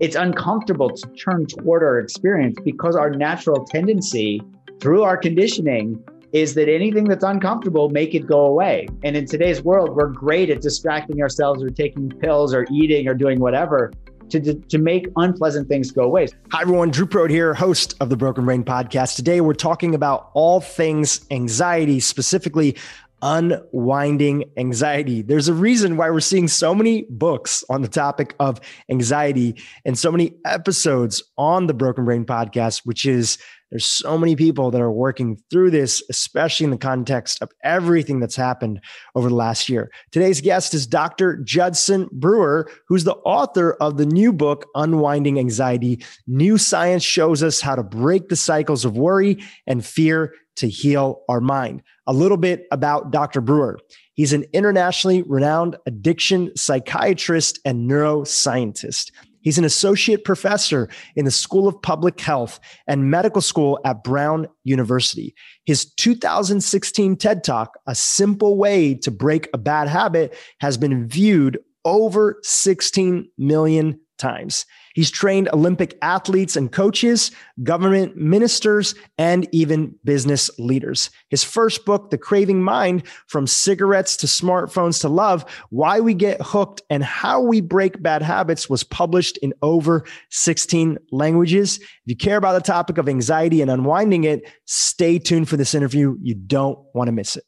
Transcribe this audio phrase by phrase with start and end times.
[0.00, 4.42] it's uncomfortable to turn toward our experience because our natural tendency
[4.80, 8.88] through our conditioning is that anything that's uncomfortable, make it go away.
[9.04, 13.14] And in today's world, we're great at distracting ourselves or taking pills or eating or
[13.14, 13.92] doing whatever
[14.30, 16.28] to, to make unpleasant things go away.
[16.52, 16.90] Hi, everyone.
[16.90, 19.16] Dhru Purohit here, host of the Broken Brain Podcast.
[19.16, 22.76] Today, we're talking about all things anxiety, specifically
[23.22, 25.22] unwinding anxiety.
[25.22, 28.60] There's a reason why we're seeing so many books on the topic of
[28.90, 33.38] anxiety and so many episodes on the Broken Brain podcast, which is
[33.72, 38.20] there's so many people that are working through this, especially in the context of everything
[38.20, 38.82] that's happened
[39.14, 39.90] over the last year.
[40.10, 41.38] Today's guest is Dr.
[41.38, 46.04] Judson Brewer, who's the author of the new book, Unwinding Anxiety.
[46.26, 51.22] New science shows us how to break the cycles of worry and fear to heal
[51.30, 51.82] our mind.
[52.06, 53.40] A little bit about Dr.
[53.40, 53.78] Brewer.
[54.12, 59.12] He's an internationally renowned addiction psychiatrist and neuroscientist.
[59.42, 64.46] He's an associate professor in the School of Public Health and Medical School at Brown
[64.64, 65.34] University.
[65.64, 71.58] His 2016 TED Talk, A Simple Way to Break a Bad Habit, has been viewed
[71.84, 74.64] over 16 million times.
[74.94, 77.30] He's trained Olympic athletes and coaches,
[77.62, 81.10] government ministers, and even business leaders.
[81.28, 86.40] His first book, The Craving Mind From Cigarettes to Smartphones to Love Why We Get
[86.40, 91.78] Hooked and How We Break Bad Habits, was published in over 16 languages.
[91.78, 95.74] If you care about the topic of anxiety and unwinding it, stay tuned for this
[95.74, 96.16] interview.
[96.22, 97.44] You don't want to miss it.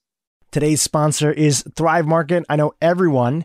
[0.51, 2.45] Today's sponsor is Thrive Market.
[2.49, 3.45] I know everyone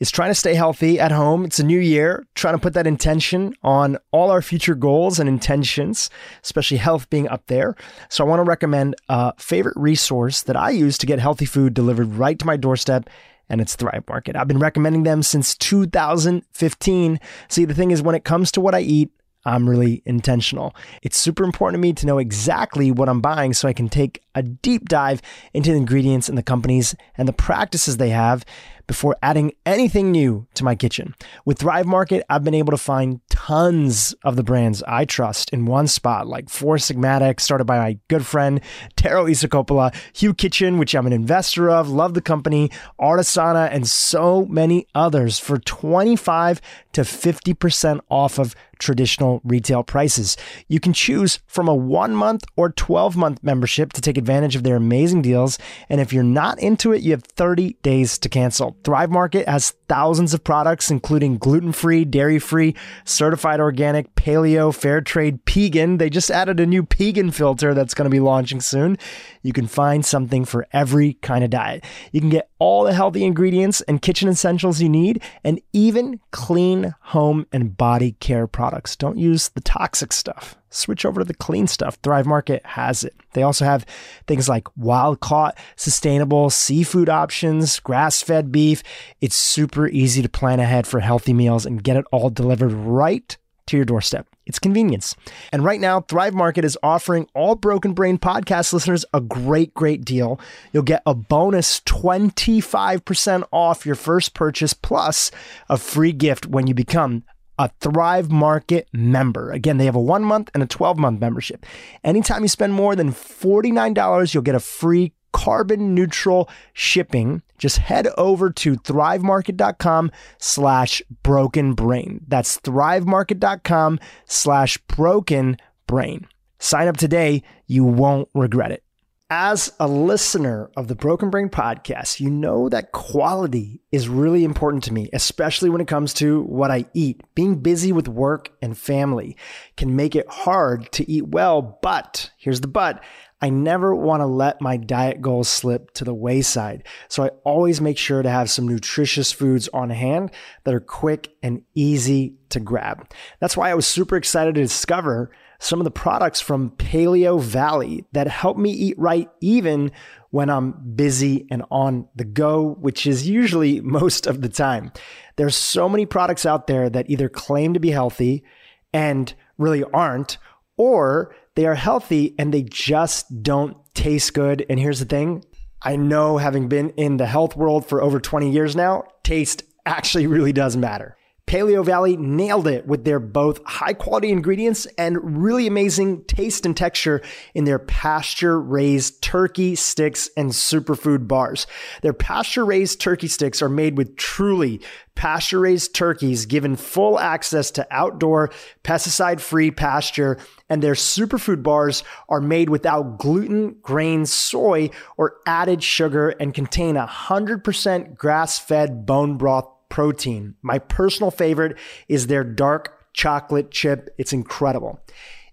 [0.00, 1.44] is trying to stay healthy at home.
[1.44, 5.28] It's a new year, trying to put that intention on all our future goals and
[5.28, 6.10] intentions,
[6.42, 7.74] especially health being up there.
[8.08, 11.74] So I want to recommend a favorite resource that I use to get healthy food
[11.74, 13.08] delivered right to my doorstep
[13.50, 14.36] and it's Thrive Market.
[14.36, 17.20] I've been recommending them since 2015.
[17.48, 19.10] See, the thing is, when it comes to what I eat,
[19.44, 20.74] I'm really intentional.
[21.02, 24.22] It's super important to me to know exactly what I'm buying so I can take
[24.34, 25.22] a deep dive
[25.54, 28.44] into the ingredients and the companies and the practices they have
[28.88, 31.14] before adding anything new to my kitchen.
[31.44, 35.66] With Thrive Market, I've been able to find tons of the brands I trust in
[35.66, 38.60] one spot, like Four Sigmatic, started by my good friend
[38.96, 44.46] Tero Isokauppila, Hu Kitchen, which I'm an investor of, love the company, Artisana, and so
[44.46, 46.60] many others for 25
[46.94, 50.36] to 50% off of traditional retail prices.
[50.68, 54.62] You can choose from a one month or 12 month membership to take advantage of
[54.62, 55.58] their amazing deals.
[55.88, 58.76] And if you're not into it, you have 30 days to cancel.
[58.84, 62.74] Thrive Market has thousands of products, including gluten free, dairy free,
[63.04, 65.98] certified organic, paleo, fair trade, vegan.
[65.98, 68.96] They just added a new vegan filter that's going to be launching soon.
[69.42, 71.84] You can find something for every kind of diet.
[72.12, 76.94] You can get all the healthy ingredients and kitchen essentials you need, and even clean
[77.00, 78.96] home and body care products.
[78.96, 80.56] Don't use the toxic stuff.
[80.70, 81.98] Switch over to the clean stuff.
[82.02, 83.14] Thrive Market has it.
[83.32, 83.86] They also have
[84.26, 88.82] things like wild caught, sustainable seafood options, grass fed beef.
[89.20, 93.36] It's super easy to plan ahead for healthy meals and get it all delivered right
[93.68, 94.26] to your doorstep.
[94.46, 95.14] It's convenience.
[95.52, 100.04] And right now, Thrive Market is offering all Broken Brain podcast listeners a great, great
[100.04, 100.40] deal.
[100.72, 105.30] You'll get a bonus 25% off your first purchase plus
[105.68, 107.24] a free gift when you become
[107.58, 109.50] a Thrive Market member.
[109.50, 111.66] Again, they have a one month and a 12 month membership.
[112.04, 118.08] Anytime you spend more than $49, you'll get a free carbon neutral shipping, just head
[118.16, 122.24] over to thrivemarket.com slash broken brain.
[122.26, 126.26] That's thrivemarket.com slash broken brain.
[126.58, 127.42] Sign up today.
[127.66, 128.82] You won't regret it.
[129.30, 134.84] As a listener of the Broken Brain podcast, you know that quality is really important
[134.84, 137.20] to me, especially when it comes to what I eat.
[137.34, 139.36] Being busy with work and family
[139.76, 143.04] can make it hard to eat well, but here's the but.
[143.42, 146.84] I never want to let my diet goals slip to the wayside.
[147.08, 150.30] So I always make sure to have some nutritious foods on hand
[150.64, 153.06] that are quick and easy to grab.
[153.40, 158.04] That's why I was super excited to discover some of the products from Paleo Valley
[158.12, 159.90] that help me eat right even
[160.30, 164.92] when I'm busy and on the go, which is usually most of the time.
[165.36, 168.44] There's so many products out there that either claim to be healthy
[168.92, 170.38] and really aren't,
[170.76, 174.64] or they are healthy and they just don't taste good.
[174.70, 175.44] And here's the thing
[175.82, 180.26] I know, having been in the health world for over 20 years now, taste actually
[180.28, 181.17] really does matter.
[181.48, 186.76] Paleo Valley nailed it with their both high quality ingredients and really amazing taste and
[186.76, 187.22] texture
[187.54, 191.66] in their pasture raised turkey sticks and superfood bars.
[192.02, 194.82] Their pasture raised turkey sticks are made with truly
[195.14, 198.50] pasture raised turkeys given full access to outdoor
[198.84, 200.36] pesticide free pasture
[200.68, 206.94] and their superfood bars are made without gluten, grain, soy, or added sugar and contain
[206.94, 210.54] 100% grass fed bone broth protein.
[210.62, 211.76] My personal favorite
[212.08, 214.14] is their dark chocolate chip.
[214.18, 215.00] It's incredible.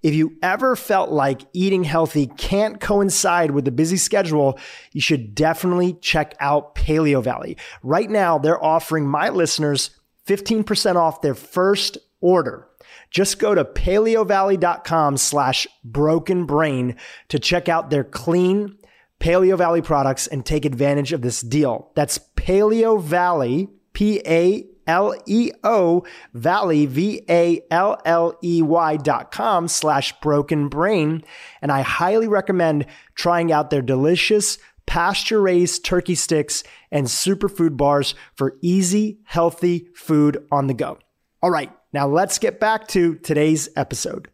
[0.03, 4.59] If you ever felt like eating healthy can't coincide with the busy schedule,
[4.91, 7.57] you should definitely check out Paleo Valley.
[7.81, 9.89] Right now, they're offering my listeners
[10.27, 12.67] 15% off their first order.
[13.09, 16.97] Just go to paleovalley.com slash broken brain
[17.29, 18.77] to check out their clean
[19.19, 21.91] Paleo Valley products and take advantage of this deal.
[21.95, 28.97] That's Paleo Valley, P A L E O Valley, V A L L E Y
[28.97, 31.23] dot com slash broken brain.
[31.61, 38.13] And I highly recommend trying out their delicious pasture raised turkey sticks and superfood bars
[38.35, 40.99] for easy, healthy food on the go.
[41.41, 44.29] All right, now let's get back to today's episode.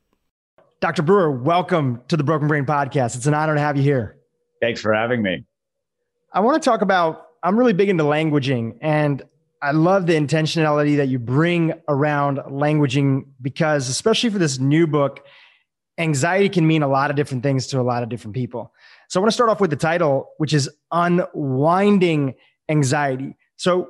[0.81, 1.03] Dr.
[1.03, 3.15] Brewer, welcome to the Broken Brain Podcast.
[3.15, 4.17] It's an honor to have you here.
[4.61, 5.45] Thanks for having me.
[6.33, 9.21] I want to talk about, I'm really big into languaging and
[9.61, 15.23] I love the intentionality that you bring around languaging because, especially for this new book,
[15.99, 18.73] anxiety can mean a lot of different things to a lot of different people.
[19.09, 22.33] So, I want to start off with the title, which is Unwinding
[22.69, 23.35] Anxiety.
[23.57, 23.89] So,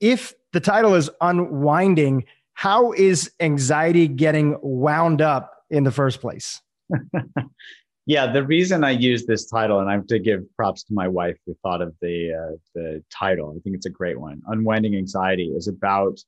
[0.00, 2.24] if the title is Unwinding,
[2.54, 6.60] how is anxiety getting wound up in the first place?
[8.10, 11.06] yeah, the reason I use this title, and I have to give props to my
[11.06, 13.54] wife who thought of the uh, the title.
[13.56, 14.42] I think it's a great one.
[14.48, 16.18] Unwinding anxiety is about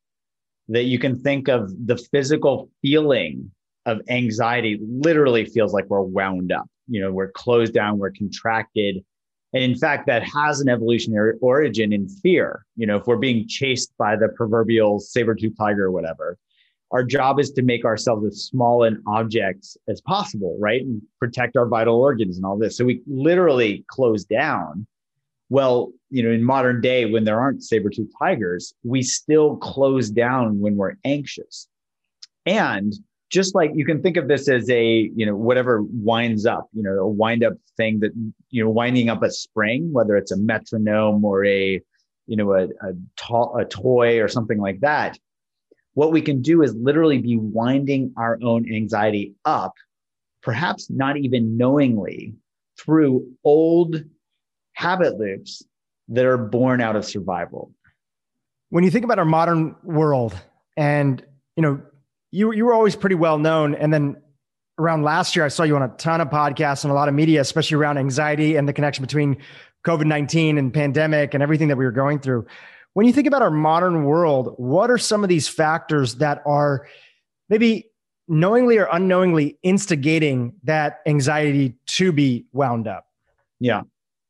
[0.68, 3.50] that you can think of the physical feeling
[3.84, 4.78] of anxiety.
[4.80, 6.68] Literally feels like we're wound up.
[6.86, 9.04] You know, we're closed down, we're contracted,
[9.52, 12.64] and in fact, that has an evolutionary origin in fear.
[12.76, 16.38] You know, if we're being chased by the proverbial saber tooth tiger or whatever,
[16.92, 20.82] our job is to make ourselves as small an objects as possible, right?
[20.82, 22.76] And protect our vital organs and all this.
[22.76, 24.86] So we literally close down.
[25.48, 30.60] Well, you know, in modern day, when there aren't saber-toothed tigers, we still close down
[30.60, 31.66] when we're anxious.
[32.44, 32.92] And
[33.30, 36.82] just like you can think of this as a, you know, whatever winds up, you
[36.82, 38.12] know, a wind up thing that,
[38.50, 41.80] you know, winding up a spring, whether it's a metronome or a,
[42.26, 45.18] you know, a, a, to- a toy or something like that
[45.94, 49.74] what we can do is literally be winding our own anxiety up,
[50.42, 52.34] perhaps not even knowingly,
[52.78, 54.02] through old
[54.74, 55.62] habit loops
[56.08, 57.72] that are born out of survival.
[58.70, 60.34] When you think about our modern world,
[60.76, 61.24] and
[61.56, 61.80] you know,
[62.30, 64.16] you you were always pretty well known, and then
[64.78, 67.14] around last year, I saw you on a ton of podcasts and a lot of
[67.14, 69.36] media, especially around anxiety and the connection between
[69.86, 72.46] COVID nineteen and pandemic and everything that we were going through.
[72.94, 76.86] When you think about our modern world, what are some of these factors that are
[77.48, 77.86] maybe
[78.28, 83.06] knowingly or unknowingly instigating that anxiety to be wound up?
[83.60, 83.82] Yeah.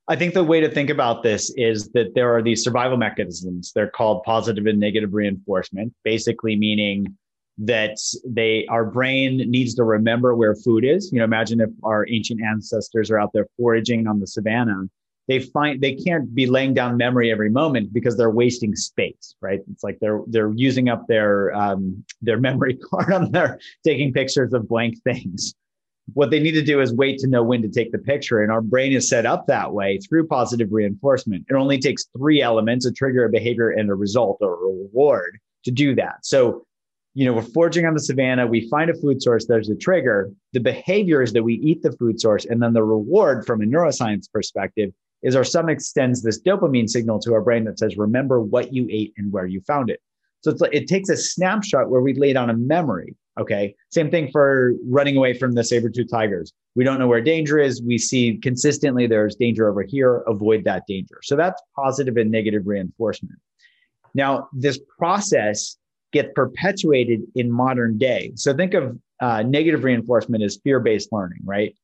[0.09, 3.73] I think the way to think about this is that there are these survival mechanisms.
[3.75, 7.17] They're called positive and negative reinforcement, basically meaning
[7.58, 11.11] that they our brain needs to remember where food is.
[11.12, 14.85] You know, imagine if our ancient ancestors are out there foraging on the savannah
[15.29, 19.61] they find they can't be laying down memory every moment because they're wasting space right?
[19.71, 24.53] It's like they're they're using up their um, their memory card on their taking pictures
[24.53, 25.55] of blank things.
[26.15, 28.51] What they need to do is wait to know when to take the picture and
[28.51, 31.46] our brain is set up that way through positive reinforcement.
[31.49, 35.39] It only takes three elements a trigger a behavior and a result or a reward
[35.65, 36.25] to do that.
[36.25, 36.65] So
[37.15, 40.31] you know we're foraging on the savannah we find a food source there's a trigger
[40.55, 43.67] the behavior is that we eat the food source and then the reward from a
[43.67, 44.91] neuroscience perspective
[45.22, 48.86] is our stomach sends this dopamine signal to our brain that says, remember what you
[48.91, 50.00] ate and where you found it.
[50.43, 53.14] So like, it takes a snapshot where we lay down a memory.
[53.38, 53.74] Okay.
[53.91, 56.52] Same thing for running away from the saber-tooth tigers.
[56.74, 57.82] We don't know where danger is.
[57.82, 60.19] We see consistently there's danger over here.
[60.26, 61.20] Avoid that danger.
[61.22, 63.38] So that's positive and negative reinforcement.
[64.14, 65.76] Now, this process
[66.12, 68.32] gets perpetuated in modern day.
[68.34, 71.74] So think of uh, negative reinforcement as fear-based learning, right?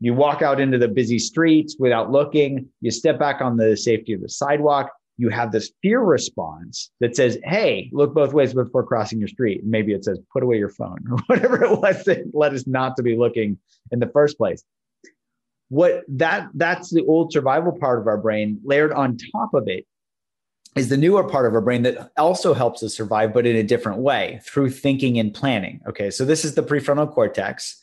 [0.00, 2.68] You walk out into the busy streets without looking.
[2.80, 4.90] You step back on the safety of the sidewalk.
[5.16, 9.62] You have this fear response that says, Hey, look both ways before crossing your street.
[9.62, 12.66] And maybe it says, Put away your phone or whatever it was that led us
[12.66, 13.58] not to be looking
[13.90, 14.62] in the first place.
[15.70, 19.86] What that that's the old survival part of our brain layered on top of it
[20.76, 23.62] is the newer part of our brain that also helps us survive, but in a
[23.62, 25.80] different way through thinking and planning.
[25.88, 27.82] Okay, so this is the prefrontal cortex.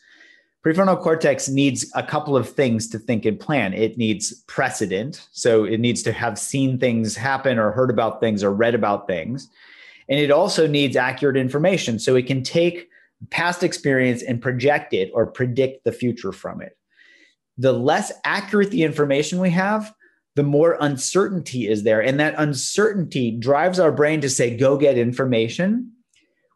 [0.66, 3.74] Prefrontal cortex needs a couple of things to think and plan.
[3.74, 5.28] It needs precedent.
[5.32, 9.06] So it needs to have seen things happen or heard about things or read about
[9.06, 9.48] things.
[10.10, 12.00] And it also needs accurate information.
[12.00, 12.90] So it can take
[13.30, 16.76] past experience and project it or predict the future from it.
[17.60, 19.94] The less accurate the information we have,
[20.34, 22.02] the more uncertainty is there.
[22.02, 25.92] And that uncertainty drives our brain to say, go get information.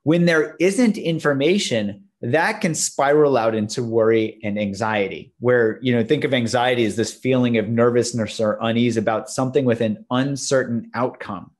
[0.01, 6.03] When there isn't information, that can spiral out into worry and anxiety where you know
[6.03, 10.89] think of anxiety as this feeling of nervousness or unease about something with an uncertain
[10.93, 11.51] outcome.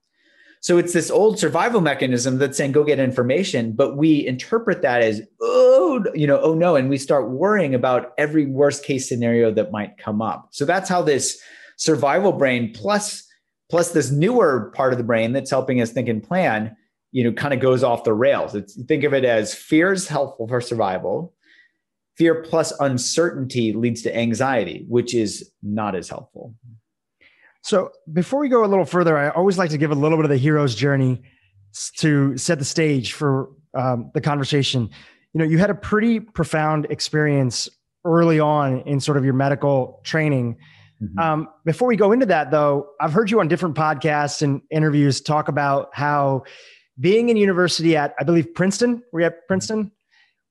[0.62, 5.02] So it's this old survival mechanism that's saying go get information but we interpret that
[5.02, 9.52] as oh you know oh no and we start worrying about every worst case scenario
[9.52, 10.50] that might come up.
[10.52, 11.42] So that's how this
[11.78, 13.26] survival brain plus
[13.70, 16.76] plus this newer part of the brain that's helping us think and plan
[17.12, 18.56] you know kind of goes off the rails.
[18.56, 21.34] It's think of it as fear is helpful for survival.
[22.18, 26.56] Fear plus uncertainty leads to anxiety which is not as helpful.
[27.62, 30.26] So before we go a little further i always like to give a little bit
[30.26, 31.22] of the hero's journey
[31.98, 34.90] to set the stage for um, the conversation.
[35.34, 37.70] You know you had a pretty profound experience
[38.06, 40.58] early on in sort of your medical training.
[41.02, 41.18] Mm-hmm.
[41.18, 45.22] um, before we go into that though i've heard you on different podcasts and interviews
[45.22, 46.44] talk about how
[47.00, 49.48] being in university at, I believe, Princeton, were you at mm-hmm.
[49.48, 49.92] Princeton?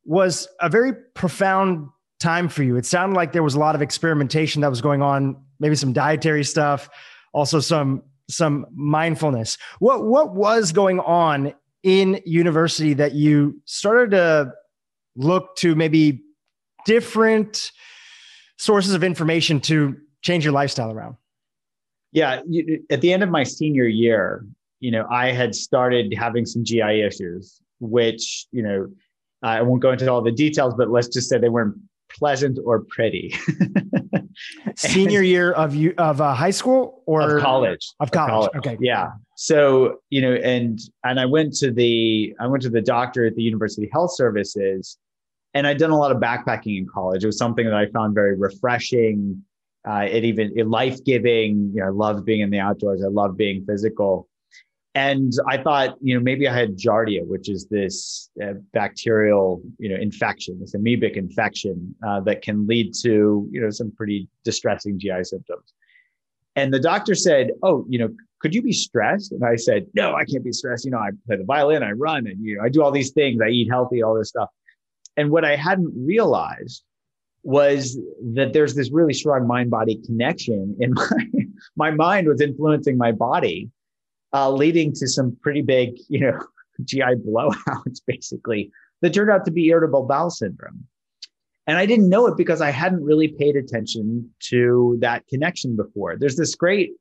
[0.05, 1.89] Was a very profound
[2.19, 2.77] time for you.
[2.77, 5.93] It sounded like there was a lot of experimentation that was going on, maybe some
[5.93, 6.89] dietary stuff,
[7.33, 9.59] also some some mindfulness.
[9.79, 11.53] What what was going on
[11.83, 14.53] in university that you started to
[15.17, 16.23] look to maybe
[16.87, 17.71] different
[18.57, 21.17] sources of information to change your lifestyle around?
[22.13, 22.41] Yeah,
[22.91, 24.45] at the end of my senior year,
[24.81, 28.89] you know, I had started having some GI issues, which, you know,
[29.43, 31.77] I won't go into all the details, but let's just say they weren't
[32.11, 33.35] pleasant or pretty.
[34.77, 38.51] Senior year of you of uh, high school or of college of college.
[38.57, 38.77] Okay.
[38.81, 39.11] Yeah.
[39.37, 43.35] So you know, and and I went to the I went to the doctor at
[43.35, 44.99] the University Health Services,
[45.55, 47.25] and I'd done a lot of backpacking in college.
[47.25, 49.43] It was something that I found very refreshing.
[49.89, 51.73] Uh, it even it life giving.
[51.75, 53.03] You know, I loved being in the outdoors.
[53.05, 54.29] I love being physical
[54.95, 59.89] and I thought, you know, maybe I had Giardia, which is this uh, bacterial, you
[59.89, 64.99] know, infection, this amoebic infection uh, that can lead to, you know, some pretty distressing
[64.99, 65.75] GI symptoms.
[66.57, 68.09] And the doctor said, "Oh, you know,
[68.41, 70.85] could you be stressed?" And I said, "No, I can't be stressed.
[70.85, 73.13] You know, I play the violin, I run, and you know, I do all these
[73.13, 73.41] things.
[73.41, 74.49] I eat healthy, all this stuff."
[75.17, 76.83] And what I hadn't realized
[77.45, 77.97] was
[78.35, 80.95] that there's this really strong mind-body connection, and
[81.77, 83.71] my my mind was influencing my body
[84.33, 86.39] uh, leading to some pretty big, you know,
[86.85, 88.71] GI blowouts, basically,
[89.03, 90.87] that turned out to be irritable bowel syndrome.
[91.67, 96.17] And I didn't know it because I hadn't really paid attention to that connection before.
[96.17, 96.93] There's this great,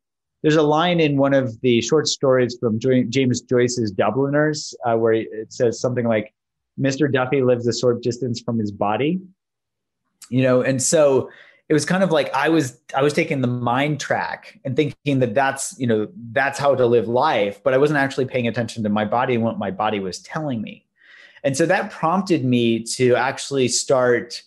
[0.42, 5.14] there's a line in one of the short stories from James Joyce's Dubliners uh, where
[5.14, 6.34] it says something like,
[6.80, 7.12] Mr.
[7.12, 9.20] Duffy lives a short distance from his body.
[10.30, 11.30] You know, and so
[11.70, 15.20] it was kind of like I was I was taking the mind track and thinking
[15.20, 18.84] that that's you know that's how to live life, but I wasn't actually paying attention
[18.84, 20.86] to my body and what my body was telling me,
[21.44, 24.42] and so that prompted me to actually start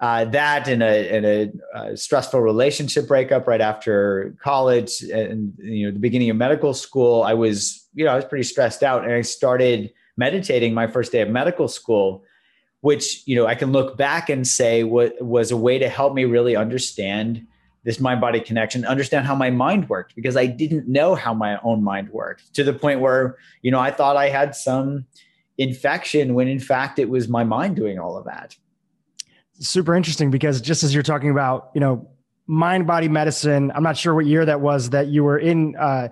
[0.00, 5.86] uh, that in a in a, a stressful relationship breakup right after college and you
[5.86, 7.22] know the beginning of medical school.
[7.22, 11.12] I was you know I was pretty stressed out, and I started meditating my first
[11.12, 12.24] day of medical school
[12.82, 16.14] which you know I can look back and say what was a way to help
[16.14, 17.46] me really understand
[17.84, 21.58] this mind body connection, understand how my mind worked because I didn't know how my
[21.64, 25.06] own mind worked to the point where you know I thought I had some
[25.58, 28.56] infection when in fact it was my mind doing all of that.
[29.60, 32.08] Super interesting because just as you're talking about, you know,
[32.48, 36.08] mind body medicine, I'm not sure what year that was that you were in uh,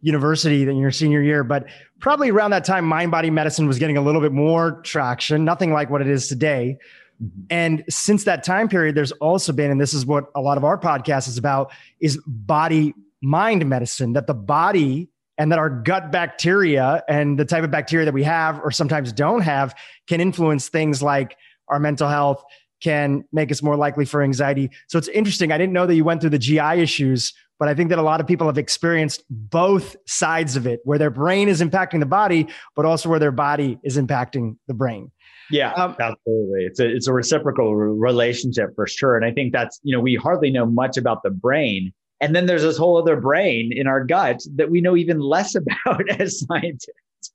[0.00, 1.66] university than your senior year, but
[2.00, 5.72] probably around that time, mind body medicine was getting a little bit more traction, nothing
[5.72, 6.78] like what it is today.
[7.22, 7.40] Mm-hmm.
[7.50, 10.64] And since that time period, there's also been, and this is what a lot of
[10.64, 16.10] our podcast is about, is body mind medicine, that the body and that our gut
[16.10, 19.74] bacteria and the type of bacteria that we have or sometimes don't have
[20.06, 21.36] can influence things like
[21.68, 22.42] our mental health,
[22.80, 24.70] can make us more likely for anxiety.
[24.86, 25.50] So it's interesting.
[25.52, 28.02] I didn't know that you went through the GI issues but I think that a
[28.02, 32.06] lot of people have experienced both sides of it, where their brain is impacting the
[32.06, 32.46] body,
[32.76, 35.10] but also where their body is impacting the brain.
[35.50, 36.64] Yeah, um, absolutely.
[36.64, 40.14] It's a it's a reciprocal relationship for sure, and I think that's you know we
[40.14, 44.04] hardly know much about the brain And then there's this whole other brain in our
[44.04, 45.54] gut that we know even less
[45.86, 47.32] about as scientists.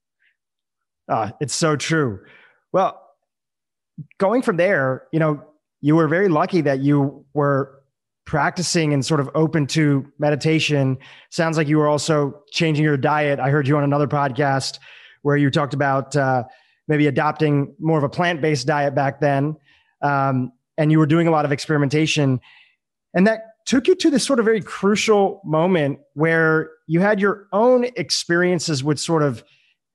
[1.08, 2.20] Uh, it's so true.
[2.72, 3.00] Well,
[4.18, 5.42] going from there, you know,
[5.80, 7.82] you were very lucky that you were
[8.26, 10.96] practicing and sort of open to meditation.
[11.30, 13.38] Sounds like you were also changing your diet.
[13.38, 14.78] I heard you on another podcast
[15.22, 16.44] where you talked about uh,
[16.88, 19.56] maybe adopting more of a plant based diet back then.
[20.02, 22.40] Um, and you were doing a lot of experimentation.
[23.14, 27.46] And that took you to this sort of very crucial moment where you had your
[27.52, 29.44] own experiences with sort of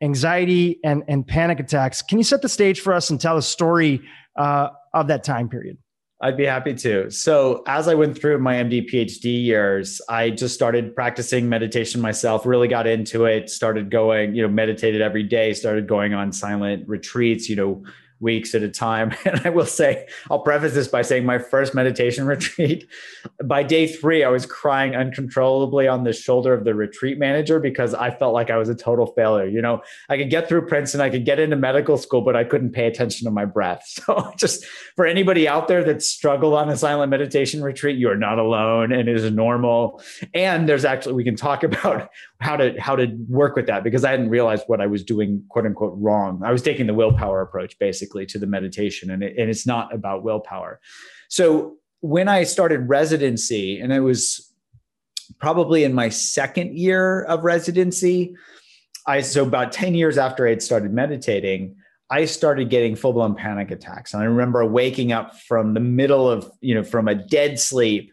[0.01, 2.01] anxiety and, and panic attacks.
[2.01, 4.01] Can you set the stage for us and tell a story
[4.37, 5.77] uh, of that time period?
[6.21, 7.09] I'd be happy to.
[7.09, 12.45] So, as I went through my MD PhD years, I just started practicing meditation myself,
[12.45, 16.87] really got into it, started going, you know, meditated every day, started going on silent
[16.89, 17.83] retreats, you know,
[18.19, 19.13] weeks at a time.
[19.29, 22.87] And I will say, I'll preface this by saying my first meditation retreat,
[23.43, 27.93] by day three, I was crying uncontrollably on the shoulder of the retreat manager because
[27.93, 29.47] I felt like I was a total failure.
[29.47, 32.43] You know, I could get through Princeton, I could get into medical school, but I
[32.43, 33.85] couldn't pay attention to my breath.
[34.09, 38.15] So just for anybody out there that struggled on a silent meditation retreat, you are
[38.15, 40.01] not alone and it is normal.
[40.33, 42.09] And there's actually, we can talk about
[42.39, 45.43] how to how to work with that because I hadn't realized what I was doing,
[45.49, 46.41] quote unquote, wrong.
[46.43, 49.93] I was taking the willpower approach basically to the meditation, and, it, and it's not
[49.93, 50.79] about willpower.
[51.27, 54.51] So when I started residency, and it was
[55.39, 58.35] probably in my second year of residency,
[59.05, 61.75] I so about ten years after I had started meditating.
[62.11, 64.13] I started getting full blown panic attacks.
[64.13, 68.11] And I remember waking up from the middle of, you know, from a dead sleep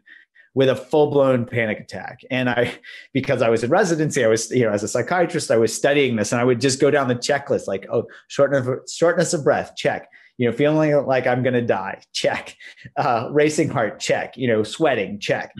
[0.57, 2.23] with a full blown panic attack.
[2.31, 2.73] And I,
[3.13, 6.17] because I was in residency, I was, you know, as a psychiatrist, I was studying
[6.17, 9.45] this and I would just go down the checklist like, oh, shortness of, shortness of
[9.45, 10.09] breath, check.
[10.39, 12.57] You know, feeling like I'm going to die, check.
[12.97, 14.37] Uh, racing heart, check.
[14.37, 15.53] You know, sweating, check.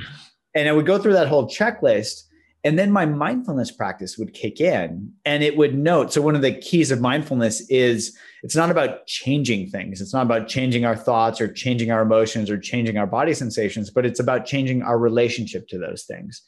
[0.55, 2.23] And I would go through that whole checklist
[2.65, 6.13] and then my mindfulness practice would kick in and it would note.
[6.13, 10.01] So, one of the keys of mindfulness is it's not about changing things.
[10.01, 13.91] It's not about changing our thoughts or changing our emotions or changing our body sensations,
[13.91, 16.43] but it's about changing our relationship to those things.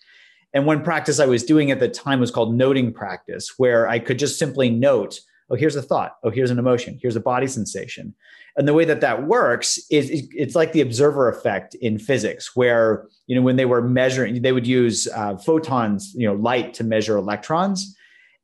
[0.54, 3.98] And one practice I was doing at the time was called noting practice, where I
[3.98, 5.18] could just simply note,
[5.50, 6.12] oh, here's a thought.
[6.22, 7.00] Oh, here's an emotion.
[7.02, 8.14] Here's a body sensation.
[8.56, 13.08] And the way that that works is it's like the observer effect in physics, where
[13.26, 16.84] you know when they were measuring, they would use uh, photons, you know, light to
[16.84, 17.96] measure electrons,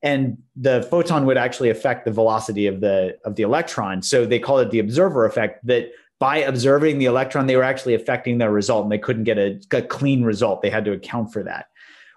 [0.04, 4.02] and the photon would actually affect the velocity of the of the electron.
[4.02, 5.66] So they call it the observer effect.
[5.66, 5.90] That
[6.20, 9.60] by observing the electron, they were actually affecting their result, and they couldn't get a,
[9.72, 10.62] a clean result.
[10.62, 11.66] They had to account for that.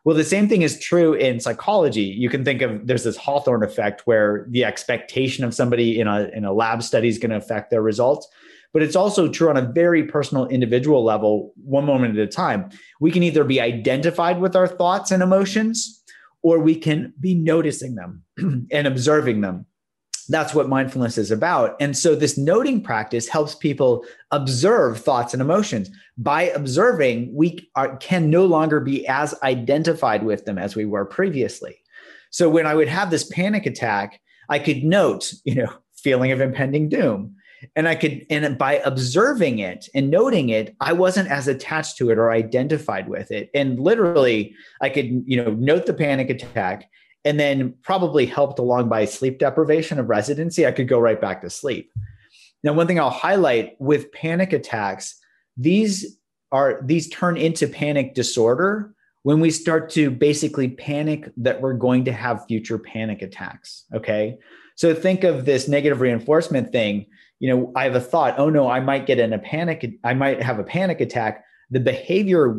[0.04, 2.04] Well, the same thing is true in psychology.
[2.04, 6.30] You can think of there's this Hawthorne effect where the expectation of somebody in a
[6.34, 8.28] in a lab study is going to affect their results.
[8.74, 12.70] But it's also true on a very personal individual level, one moment at a time.
[13.00, 15.97] We can either be identified with our thoughts and emotions,
[16.44, 18.24] or we can be noticing them
[18.72, 19.66] and observing them
[20.30, 21.76] that's what mindfulness is about.
[21.80, 25.90] And so this noting practice helps people observe thoughts and emotions.
[26.18, 31.06] By observing, we are, can no longer be as identified with them as we were
[31.06, 31.78] previously.
[32.32, 34.20] So when I would have this panic attack,
[34.50, 37.36] I could note, you know, feeling of impending doom.
[37.76, 42.10] And I could, and by observing it and noting it, I wasn't as attached to
[42.10, 43.50] it or identified with it.
[43.54, 46.90] And literally, I could, you know, note the panic attack
[47.26, 51.42] and then probably helped along by sleep deprivation of residency, I could go right back
[51.42, 51.92] to sleep.
[52.64, 55.16] Now, one thing I'll highlight with panic attacks,
[55.56, 56.18] these
[56.52, 62.06] are these turn into panic disorder when we start to basically panic that we're going
[62.06, 63.84] to have future panic attacks.
[63.94, 64.38] Okay.
[64.76, 67.08] So think of this negative reinforcement thing.
[67.40, 70.14] You know, I have a thought, oh no, I might get in a panic, I
[70.14, 71.44] might have a panic attack.
[71.70, 72.58] The behavior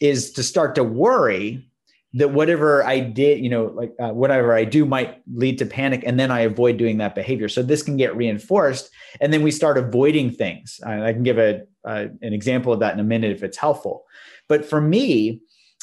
[0.00, 1.68] is to start to worry
[2.14, 6.04] that whatever I did, you know, like uh, whatever I do might lead to panic,
[6.06, 7.48] and then I avoid doing that behavior.
[7.48, 8.88] So this can get reinforced,
[9.20, 10.78] and then we start avoiding things.
[10.86, 14.04] I can give a uh, an example of that in a minute if it's helpful.
[14.48, 15.40] But for me,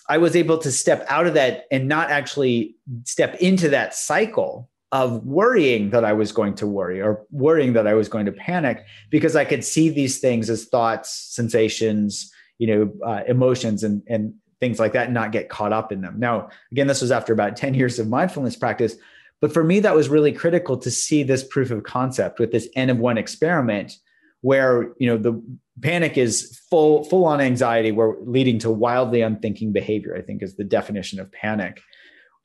[0.08, 4.70] I was able to step out of that and not actually step into that cycle
[4.92, 8.32] of worrying that I was going to worry or worrying that I was going to
[8.32, 14.04] panic because I could see these things as thoughts, sensations, you know, uh, emotions, and
[14.08, 16.20] and things like that and not get caught up in them.
[16.20, 18.96] Now, again, this was after about 10 years of mindfulness practice.
[19.40, 22.70] But for me, that was really critical to see this proof of concept with this
[22.76, 23.98] N of one experiment
[24.42, 25.42] where you know the
[25.82, 30.56] panic is full full on anxiety where leading to wildly unthinking behavior i think is
[30.56, 31.82] the definition of panic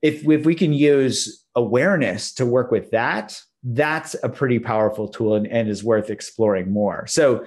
[0.07, 3.41] if, if we can use awareness to work with that
[3.71, 7.45] that's a pretty powerful tool and, and is worth exploring more so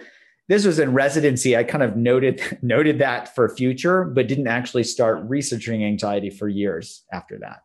[0.49, 1.55] this was in residency.
[1.55, 6.49] I kind of noted noted that for future, but didn't actually start researching anxiety for
[6.49, 7.59] years after that.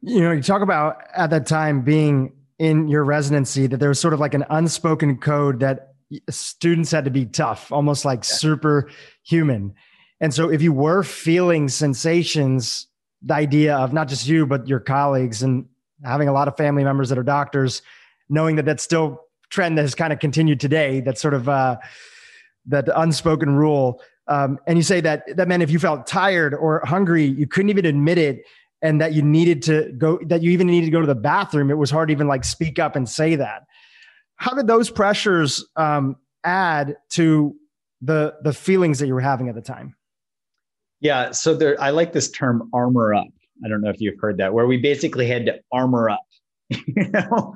[0.00, 3.98] You know, you talk about at that time being in your residency that there was
[3.98, 5.94] sort of like an unspoken code that
[6.30, 8.36] students had to be tough, almost like yeah.
[8.36, 9.74] superhuman.
[10.20, 12.86] And so if you were feeling sensations,
[13.24, 15.66] the idea of not just you, but your colleagues and
[16.04, 17.82] having a lot of family members that are doctors,
[18.28, 21.76] knowing that that's still trend that has kind of continued today, that sort of uh,
[22.66, 24.02] that unspoken rule.
[24.26, 27.70] Um, and you say that that meant if you felt tired or hungry, you couldn't
[27.70, 28.44] even admit it
[28.82, 31.70] and that you needed to go that you even needed to go to the bathroom.
[31.70, 33.62] It was hard to even like speak up and say that.
[34.36, 37.54] How did those pressures um, add to
[38.02, 39.94] the the feelings that you were having at the time
[41.04, 43.28] yeah so there i like this term armor up
[43.64, 46.24] i don't know if you've heard that where we basically had to armor up
[46.70, 47.54] you know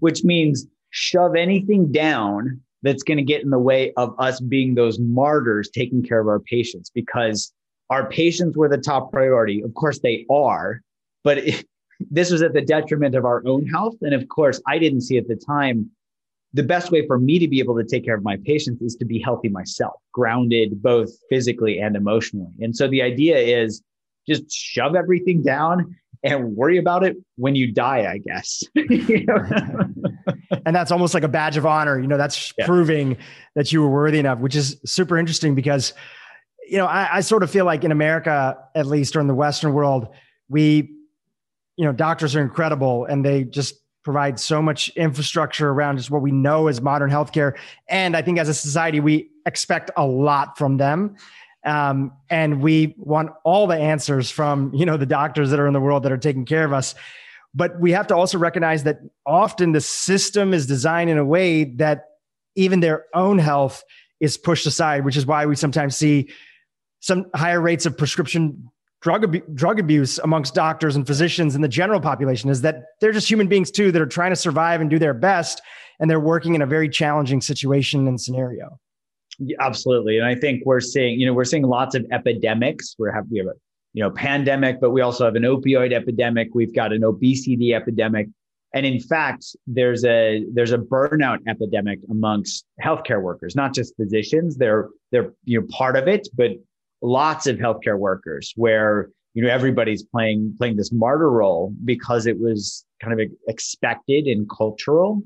[0.00, 4.74] which means shove anything down that's going to get in the way of us being
[4.74, 7.52] those martyrs taking care of our patients because
[7.90, 9.62] our patients were the top priority.
[9.62, 10.82] Of course, they are,
[11.24, 11.66] but it,
[12.10, 13.96] this was at the detriment of our own health.
[14.02, 15.90] And of course, I didn't see at the time
[16.52, 18.96] the best way for me to be able to take care of my patients is
[18.96, 22.52] to be healthy myself, grounded both physically and emotionally.
[22.60, 23.82] And so the idea is
[24.26, 28.64] just shove everything down and worry about it when you die, I guess.
[28.74, 32.00] and that's almost like a badge of honor.
[32.00, 32.66] You know, that's yeah.
[32.66, 33.18] proving
[33.54, 35.92] that you were worthy enough, which is super interesting because
[36.68, 39.34] you know, I, I sort of feel like in America, at least, or in the
[39.34, 40.08] Western world,
[40.48, 40.90] we,
[41.76, 43.74] you know, doctors are incredible and they just
[44.06, 47.56] provide so much infrastructure around just what we know as modern healthcare.
[47.88, 51.16] And I think as a society, we expect a lot from them.
[51.64, 55.72] Um, and we want all the answers from you know the doctors that are in
[55.72, 56.94] the world that are taking care of us
[57.52, 61.64] but we have to also recognize that often the system is designed in a way
[61.64, 62.04] that
[62.54, 63.82] even their own health
[64.20, 66.30] is pushed aside which is why we sometimes see
[67.00, 68.70] some higher rates of prescription
[69.06, 73.12] drug abu- drug abuse amongst doctors and physicians in the general population is that they're
[73.12, 75.62] just human beings too that are trying to survive and do their best
[76.00, 78.80] and they're working in a very challenging situation and scenario.
[79.38, 80.18] Yeah, absolutely.
[80.18, 82.96] And i think we're seeing you know we're seeing lots of epidemics.
[82.98, 83.52] We have we have a
[83.92, 86.48] you know pandemic but we also have an opioid epidemic.
[86.52, 88.26] We've got an obesity epidemic.
[88.74, 94.56] And in fact there's a there's a burnout epidemic amongst healthcare workers not just physicians.
[94.56, 96.50] They're they're you know part of it but
[97.06, 102.38] lots of healthcare workers where you know everybody's playing playing this martyr role because it
[102.40, 105.22] was kind of expected and cultural.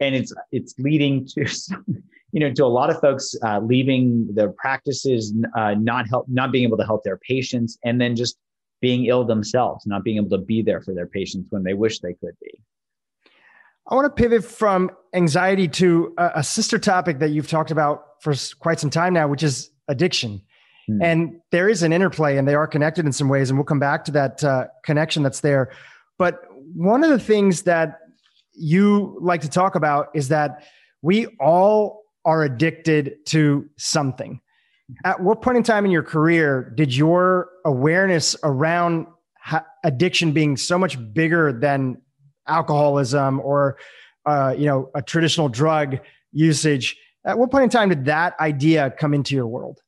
[0.00, 1.44] And it's it's leading to
[2.32, 6.50] you know to a lot of folks uh, leaving their practices uh, not help not
[6.50, 8.36] being able to help their patients and then just
[8.80, 12.00] being ill themselves not being able to be there for their patients when they wish
[12.00, 12.60] they could be.
[13.86, 18.22] I want to pivot from anxiety to a, a sister topic that you've talked about
[18.22, 20.42] for quite some time now which is addiction
[20.88, 21.02] Hmm.
[21.02, 23.50] And there is an interplay and they are connected in some ways.
[23.50, 25.70] And we'll come back to that uh, connection that's there.
[26.18, 26.42] But
[26.74, 27.98] one of the things that
[28.54, 30.64] you like to talk about is that
[31.02, 34.40] we all are addicted to something.
[35.04, 39.06] At what point in time in your career did your awareness around
[39.84, 42.00] addiction being so much bigger than
[42.46, 43.78] alcoholism or
[44.26, 45.98] uh, you know a traditional drug
[46.32, 46.96] usage?
[47.24, 49.80] At what point in time did that idea come into your world?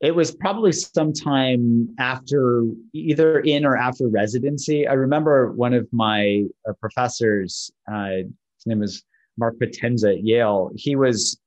[0.00, 4.86] It was probably sometime after either in or after residency.
[4.86, 9.02] I remember one of my uh, professors, uh, his name was
[9.38, 10.70] Mark Potenza at Yale.
[10.76, 11.38] He was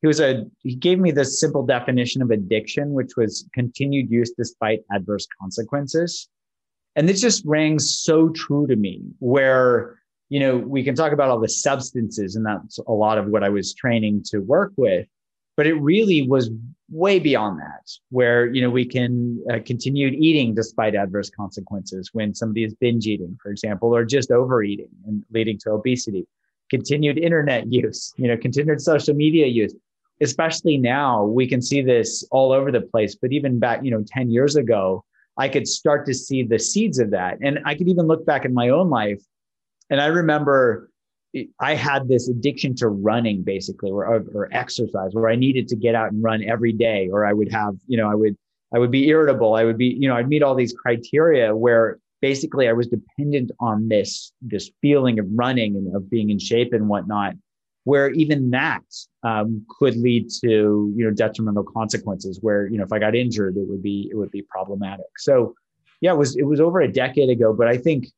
[0.00, 4.32] he was a he gave me this simple definition of addiction, which was continued use
[4.36, 6.28] despite adverse consequences.
[6.96, 11.30] And this just rang so true to me, where you know we can talk about
[11.30, 15.06] all the substances, and that's a lot of what I was training to work with
[15.62, 16.50] but it really was
[16.90, 22.34] way beyond that where you know we can uh, continue eating despite adverse consequences when
[22.34, 26.26] somebody is binge eating for example or just overeating and leading to obesity.
[26.68, 29.72] Continued internet use you know continued social media use.
[30.20, 34.02] Especially now we can see this all over the place but even back you know
[34.04, 35.04] 10 years ago
[35.38, 37.38] i could start to see the seeds of that.
[37.40, 39.22] And i could even look back in my own life
[39.90, 40.90] and i remember
[41.60, 45.94] I had this addiction to running basically or, or exercise where I needed to get
[45.94, 48.36] out and run every day or I would have, you know, I would,
[48.74, 49.54] I would be irritable.
[49.54, 53.50] I would be, you know, I'd meet all these criteria where basically I was dependent
[53.60, 57.34] on this, this feeling of running and of being in shape and whatnot,
[57.84, 58.82] where even that
[59.22, 63.56] um, could lead to, you know, detrimental consequences where, you know, if I got injured,
[63.56, 65.06] it would be, it would be problematic.
[65.18, 65.54] So
[66.02, 68.08] yeah, it was, it was over a decade ago, but I think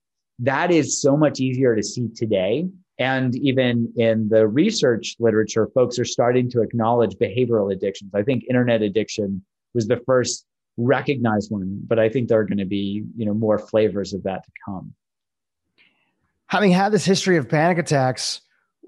[0.41, 5.99] that is so much easier to see today And even in the research literature, folks
[5.99, 8.13] are starting to acknowledge behavioral addictions.
[8.15, 12.59] I think internet addiction was the first recognized one, but I think there are going
[12.59, 14.95] to be, you know, more flavors of that to come.
[16.47, 18.41] Having had this history of panic attacks,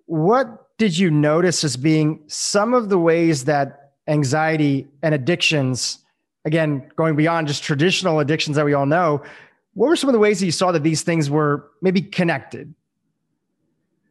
[0.06, 5.98] what did you notice as being some of the ways that anxiety and addictions,
[6.44, 9.22] again, going beyond just traditional addictions that we all know,
[9.74, 12.72] what were some of the ways that you saw that these things were maybe connected?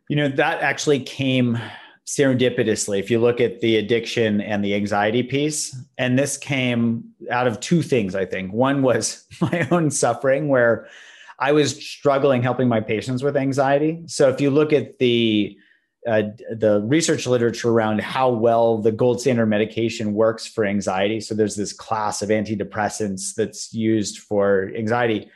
[0.07, 1.57] You know, that actually came
[2.05, 5.75] serendipitously if you look at the addiction and the anxiety piece.
[5.97, 8.53] And this came out of two things i think.
[8.53, 10.87] One was my own suffering where
[11.39, 14.03] i was struggling helping my patients with anxiety.
[14.05, 15.57] So if you look at the
[16.07, 16.21] uh,
[16.55, 21.55] the research literature around how well the gold standard medication works for anxiety so there's
[21.55, 25.27] this class of antidepressants that's used for anxiety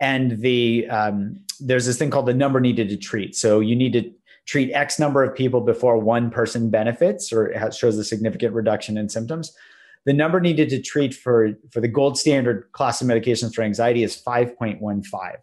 [0.00, 3.92] and the um, there's this thing called the number needed to treat so you need
[3.92, 4.10] to
[4.50, 9.08] treat X number of people before one person benefits or shows a significant reduction in
[9.08, 9.54] symptoms.
[10.06, 14.02] The number needed to treat for, for the gold standard class of medications for anxiety
[14.02, 15.34] is 5.15.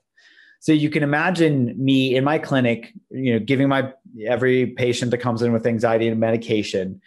[0.59, 3.93] So you can imagine me in my clinic, you know, giving my
[4.25, 6.99] every patient that comes in with anxiety and medication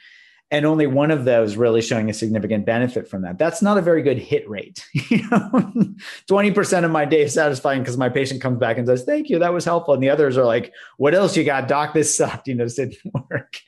[0.51, 3.39] and only one of those really showing a significant benefit from that.
[3.39, 4.85] That's not a very good hit rate.
[4.93, 5.49] you know,
[6.29, 9.39] 20% of my day is satisfying because my patient comes back and says, thank you,
[9.39, 9.95] that was helpful.
[9.95, 11.95] And the others are like, what else you got, doc?
[11.95, 12.99] This sucked, you know, this didn't
[13.31, 13.61] work.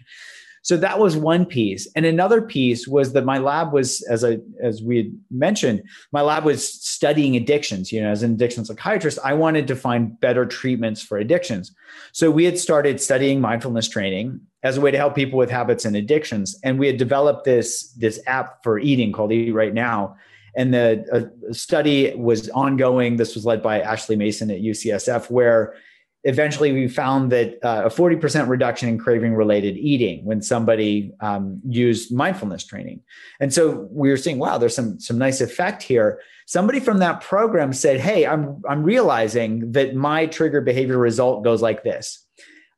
[0.62, 1.88] So that was one piece.
[1.96, 6.22] And another piece was that my lab was, as I as we had mentioned, my
[6.22, 7.92] lab was studying addictions.
[7.92, 11.74] You know, as an addiction psychiatrist, I wanted to find better treatments for addictions.
[12.12, 15.84] So we had started studying mindfulness training as a way to help people with habits
[15.84, 16.56] and addictions.
[16.62, 20.16] And we had developed this, this app for eating called Eat Right Now.
[20.54, 23.16] And the study was ongoing.
[23.16, 25.74] This was led by Ashley Mason at UCSF, where
[26.24, 31.60] eventually we found that uh, a 40% reduction in craving related eating when somebody um,
[31.66, 33.00] used mindfulness training.
[33.40, 36.20] And so we were seeing wow there's some some nice effect here.
[36.46, 41.62] Somebody from that program said hey i'm i'm realizing that my trigger behavior result goes
[41.62, 42.24] like this.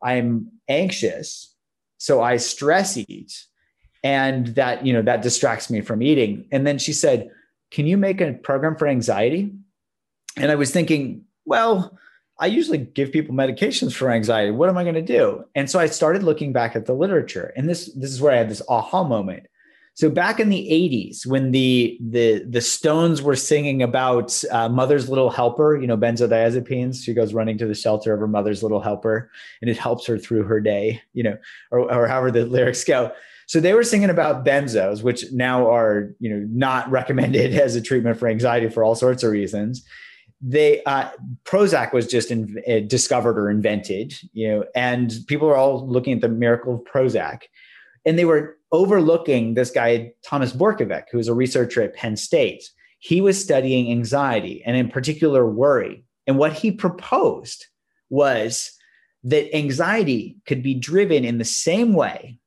[0.03, 1.55] I'm anxious
[1.99, 3.45] so i stress eat
[4.03, 6.47] and that you know that distracts me from eating.
[6.51, 7.31] And then she said
[7.71, 9.53] can you make a program for anxiety?
[10.39, 11.99] And i was thinking well
[12.39, 14.51] I usually give people medications for anxiety.
[14.51, 15.45] What am I going to do?
[15.55, 18.37] And so I started looking back at the literature, and this this is where I
[18.37, 19.47] had this aha moment.
[19.97, 25.09] So back in the 80s, when the the the Stones were singing about uh, Mother's
[25.09, 28.81] Little Helper, you know, benzodiazepines, she goes running to the shelter of her mother's little
[28.81, 31.37] helper, and it helps her through her day, you know,
[31.71, 33.13] or, or however the lyrics go.
[33.47, 37.81] So they were singing about benzos, which now are you know not recommended as a
[37.81, 39.87] treatment for anxiety for all sorts of reasons
[40.47, 41.09] they uh,
[41.45, 46.13] Prozac was just in, uh, discovered or invented, you know, and people are all looking
[46.13, 47.45] at the miracle of Prozac,
[48.05, 52.63] and they were overlooking this guy Thomas Borkovec, who was a researcher at Penn State.
[52.99, 57.67] He was studying anxiety and in particular worry, and what he proposed
[58.11, 58.71] was
[59.23, 62.39] that anxiety could be driven in the same way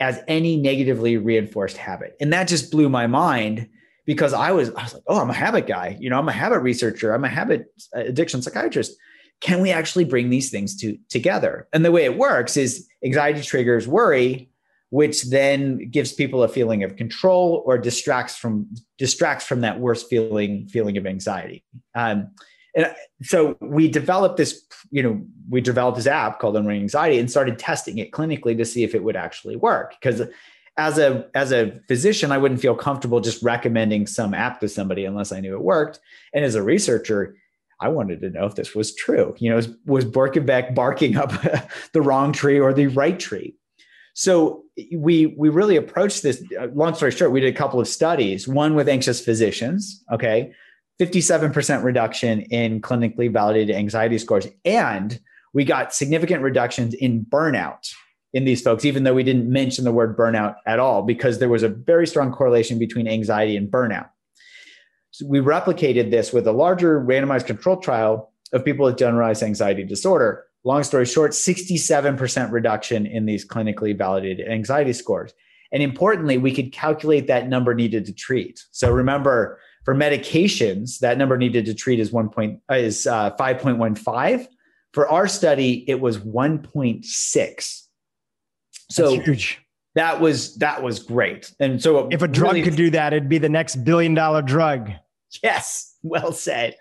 [0.00, 3.70] as any negatively reinforced habit, and that just blew my mind
[4.08, 5.94] because I was, I was like, oh, I'm a habit guy.
[6.00, 7.12] You know, I'm a habit researcher.
[7.12, 8.96] I'm a habit uh, addiction psychiatrist.
[9.42, 11.68] Can we actually bring these things to, together?
[11.74, 14.48] And the way it works is anxiety triggers worry,
[14.88, 20.08] which then gives people a feeling of control or distracts from distracts from that worst
[20.08, 21.62] feeling feeling of anxiety.
[21.94, 22.30] Um,
[22.74, 27.30] and so we developed this, you know, we developed this app called Unwinding Anxiety and
[27.30, 29.96] started testing it clinically to see if it would actually work.
[30.00, 30.22] Because
[30.78, 35.04] as a as a physician, I wouldn't feel comfortable just recommending some app to somebody
[35.04, 35.98] unless I knew it worked.
[36.32, 37.36] And as a researcher,
[37.80, 39.34] I wanted to know if this was true.
[39.38, 41.32] You know, was, was Borkovec barking up
[41.92, 43.56] the wrong tree or the right tree?
[44.14, 44.64] So
[44.96, 46.42] we we really approached this.
[46.58, 48.46] Uh, long story short, we did a couple of studies.
[48.46, 50.04] One with anxious physicians.
[50.12, 50.52] Okay,
[50.98, 55.18] fifty-seven percent reduction in clinically validated anxiety scores, and
[55.52, 57.92] we got significant reductions in burnout
[58.32, 61.48] in these folks, even though we didn't mention the word burnout at all, because there
[61.48, 64.10] was a very strong correlation between anxiety and burnout.
[65.10, 69.84] So we replicated this with a larger randomized control trial of people with generalized anxiety
[69.84, 70.44] disorder.
[70.64, 75.32] Long story short, 67% reduction in these clinically validated anxiety scores.
[75.72, 78.64] And importantly, we could calculate that number needed to treat.
[78.70, 84.46] So remember, for medications, that number needed to treat is one point is uh, 5.15.
[84.92, 87.87] For our study, it was 1.6.
[88.90, 89.60] So That's huge.
[89.94, 91.52] That was that was great.
[91.58, 94.42] And so if a drug really, could do that, it'd be the next billion dollar
[94.42, 94.92] drug.
[95.42, 96.76] Yes, well said.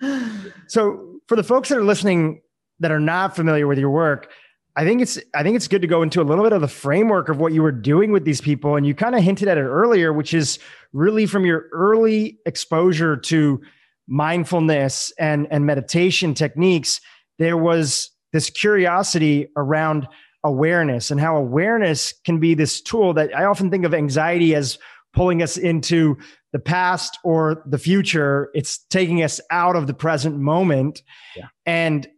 [0.68, 2.42] so for the folks that are listening
[2.78, 4.30] that are not familiar with your work,
[4.76, 6.68] I think it's I think it's good to go into a little bit of the
[6.68, 9.58] framework of what you were doing with these people, and you kind of hinted at
[9.58, 10.58] it earlier, which is
[10.92, 13.60] really from your early exposure to
[14.06, 17.00] mindfulness and and meditation techniques.
[17.38, 20.06] There was this curiosity around
[20.44, 24.78] awareness and how awareness can be this tool that I often think of anxiety as
[25.12, 26.16] pulling us into
[26.52, 28.50] the past or the future.
[28.54, 31.02] It's taking us out of the present moment.
[31.36, 31.46] Yeah.
[31.66, 32.08] And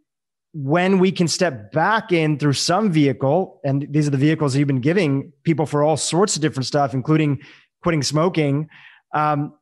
[0.55, 4.69] when we can step back in through some vehicle, and these are the vehicles you've
[4.69, 7.41] been giving people for all sorts of different stuff, including
[7.83, 8.69] quitting smoking,
[9.15, 9.55] um,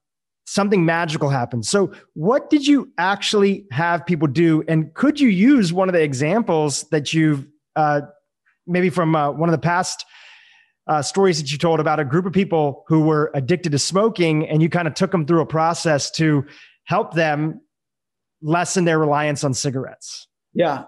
[0.47, 1.69] something magical happens.
[1.69, 4.65] So, what did you actually have people do?
[4.67, 7.47] And could you use one of the examples that you've
[7.77, 8.03] uh,
[8.71, 10.05] maybe from uh, one of the past
[10.87, 14.49] uh, stories that you told about a group of people who were addicted to smoking,
[14.49, 16.45] and you kind of took them through a process to
[16.85, 17.61] help them
[18.43, 20.27] lessen their reliance on cigarettes?
[20.53, 20.85] Yeah,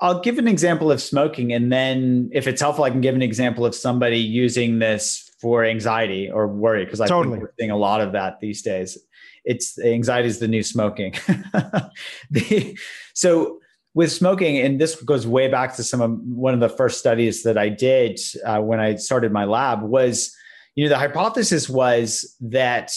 [0.00, 3.22] I'll give an example of smoking, and then if it's helpful, I can give an
[3.22, 7.36] example of somebody using this for anxiety or worry because I totally.
[7.36, 8.98] think we're seeing a lot of that these days.
[9.44, 11.12] It's anxiety is the new smoking.
[12.30, 12.76] the,
[13.14, 13.60] so
[13.96, 17.42] with smoking, and this goes way back to some of one of the first studies
[17.44, 20.36] that I did uh, when I started my lab was,
[20.74, 22.92] you know, the hypothesis was that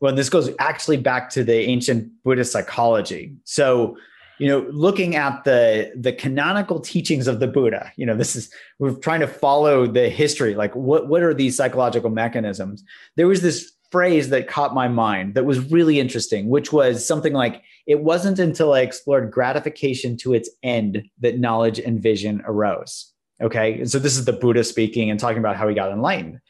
[0.00, 3.36] well, this goes actually back to the ancient Buddhist psychology.
[3.44, 3.96] So
[4.40, 8.50] you know looking at the the canonical teachings of the buddha you know this is
[8.78, 12.82] we're trying to follow the history like what what are these psychological mechanisms
[13.16, 17.32] there was this phrase that caught my mind that was really interesting which was something
[17.32, 23.12] like it wasn't until i explored gratification to its end that knowledge and vision arose.
[23.42, 23.80] Okay?
[23.80, 26.40] And so this is the buddha speaking and talking about how he got enlightened.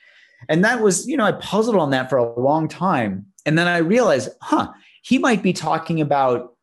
[0.49, 3.27] And that was you know i puzzled on that for a long time.
[3.47, 4.69] And then i realized huh
[5.03, 6.55] he might be talking about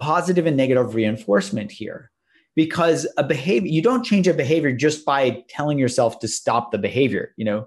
[0.00, 2.10] positive and negative reinforcement here.
[2.56, 6.78] Because a behavior you don't change a behavior just by telling yourself to stop the
[6.78, 7.66] behavior you know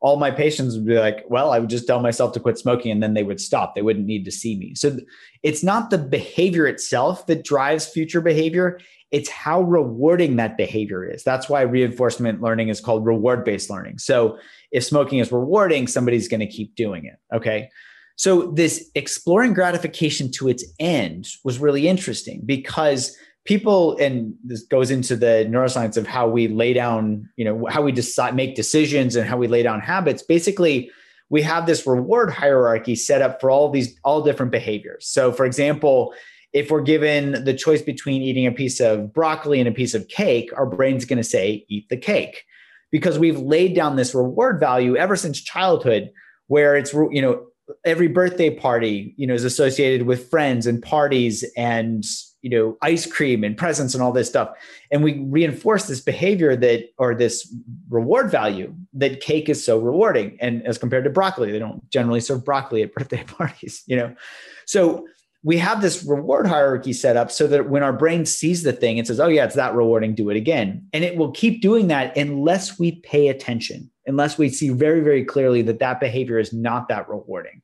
[0.00, 2.92] all my patients would be like well i would just tell myself to quit smoking
[2.92, 3.74] and then they would stop.
[3.74, 4.74] They wouldn't need to see me.
[4.74, 4.98] So
[5.42, 8.80] it's not the behavior itself that drives future behavior.
[9.10, 11.22] It's how rewarding that behavior is.
[11.22, 13.98] That's why reinforcement learning is called reward based learning.
[13.98, 14.38] So
[14.72, 17.68] if smoking is rewarding somebody's going to keep doing it okay?
[18.16, 23.14] So this exploring gratification to its end was really interesting because
[23.46, 27.82] people and this goes into the neuroscience of how we lay down, you know, how
[27.82, 30.22] we decide make decisions and how we lay down habits.
[30.22, 30.90] Basically,
[31.30, 35.06] we have this reward hierarchy set up for all these all different behaviors.
[35.06, 36.14] So for example,
[36.52, 40.08] if we're given the choice between eating a piece of broccoli and a piece of
[40.08, 42.44] cake, our brain's going to say eat the cake
[42.90, 46.10] because we've laid down this reward value ever since childhood
[46.46, 47.46] where it's you know
[47.84, 52.04] every birthday party you know is associated with friends and parties and
[52.42, 54.50] you know ice cream and presents and all this stuff.
[54.90, 57.52] And we reinforce this behavior that or this
[57.88, 60.36] reward value that cake is so rewarding.
[60.40, 64.14] And as compared to broccoli they don't generally serve broccoli at birthday parties you know?
[64.66, 65.06] So
[65.42, 68.98] we have this reward hierarchy set up so that when our brain sees the thing
[68.98, 70.86] it says oh yeah it's that rewarding do it again.
[70.92, 75.24] And it will keep doing that unless we pay attention unless we see very, very
[75.24, 77.60] clearly that that behavior is not that rewarding.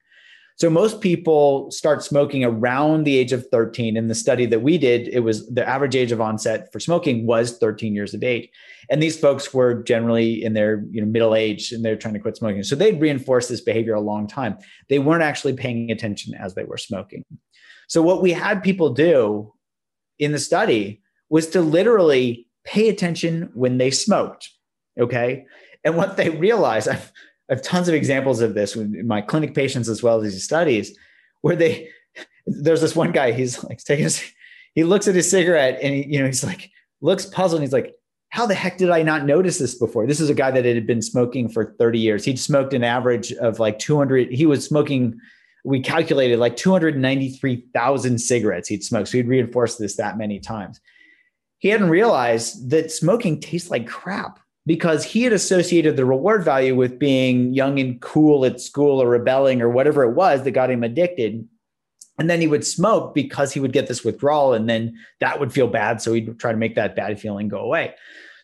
[0.56, 3.96] So most people start smoking around the age of 13.
[3.96, 7.26] In the study that we did, it was the average age of onset for smoking
[7.26, 8.48] was 13 years of age.
[8.90, 12.20] And these folks were generally in their you know, middle age and they're trying to
[12.20, 12.62] quit smoking.
[12.62, 14.58] So they'd reinforced this behavior a long time.
[14.88, 17.24] They weren't actually paying attention as they were smoking.
[17.88, 19.52] So what we had people do
[20.18, 24.50] in the study was to literally pay attention when they smoked.
[25.00, 25.46] Okay.
[25.84, 27.12] And what they realized, I've,
[27.52, 30.42] I have tons of examples of this with my clinic patients as well as these
[30.42, 30.96] studies,
[31.42, 31.90] where they
[32.46, 34.24] there's this one guy, he's like taking his,
[34.74, 36.70] he looks at his cigarette and he, you know, he's like,
[37.02, 37.60] looks puzzled.
[37.60, 37.94] And he's like,
[38.30, 40.06] how the heck did I not notice this before?
[40.06, 42.24] This is a guy that had been smoking for 30 years.
[42.24, 44.32] He'd smoked an average of like 200.
[44.32, 45.20] He was smoking,
[45.62, 49.08] we calculated like 293,000 cigarettes he'd smoked.
[49.08, 50.80] So he'd reinforced this that many times.
[51.58, 56.76] He hadn't realized that smoking tastes like crap because he had associated the reward value
[56.76, 60.70] with being young and cool at school or rebelling or whatever it was that got
[60.70, 61.46] him addicted.
[62.18, 65.52] And then he would smoke because he would get this withdrawal and then that would
[65.52, 66.00] feel bad.
[66.00, 67.94] So he'd try to make that bad feeling go away.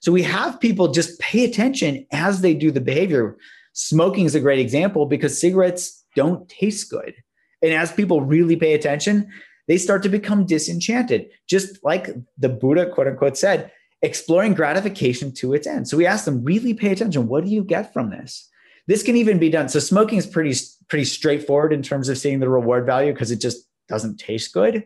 [0.00, 3.36] So we have people just pay attention as they do the behavior.
[3.72, 7.14] Smoking is a great example because cigarettes don't taste good.
[7.62, 9.28] And as people really pay attention,
[9.66, 11.28] they start to become disenchanted.
[11.48, 12.08] Just like
[12.38, 13.70] the Buddha, quote unquote, said,
[14.02, 15.88] exploring gratification to its end.
[15.88, 17.28] So we asked them, really pay attention.
[17.28, 18.48] What do you get from this?
[18.86, 19.68] This can even be done.
[19.68, 20.54] So smoking is pretty
[20.88, 24.84] pretty straightforward in terms of seeing the reward value because it just doesn't taste good.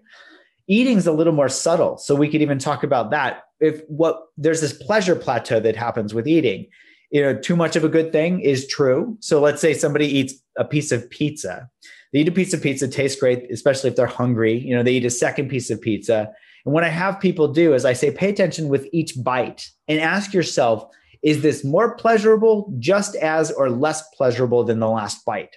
[0.68, 4.60] eating's a little more subtle so we could even talk about that if what there's
[4.60, 6.66] this pleasure plateau that happens with eating
[7.10, 10.34] you know too much of a good thing is true so let's say somebody eats
[10.56, 11.68] a piece of pizza
[12.12, 14.94] they eat a piece of pizza tastes great especially if they're hungry you know they
[14.94, 16.30] eat a second piece of pizza
[16.64, 20.00] and what i have people do is i say pay attention with each bite and
[20.00, 20.88] ask yourself
[21.22, 25.56] is this more pleasurable just as or less pleasurable than the last bite?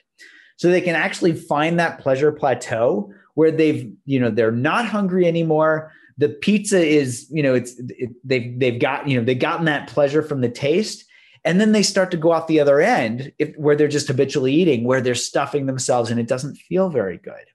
[0.57, 5.25] So they can actually find that pleasure plateau where they've you know they're not hungry
[5.27, 5.91] anymore.
[6.17, 9.89] The pizza is you know it's it, they've they've got you know they've gotten that
[9.89, 11.03] pleasure from the taste.
[11.43, 14.51] And then they start to go off the other end if, where they're just habitually
[14.51, 17.45] eating where they're stuffing themselves and it doesn't feel very good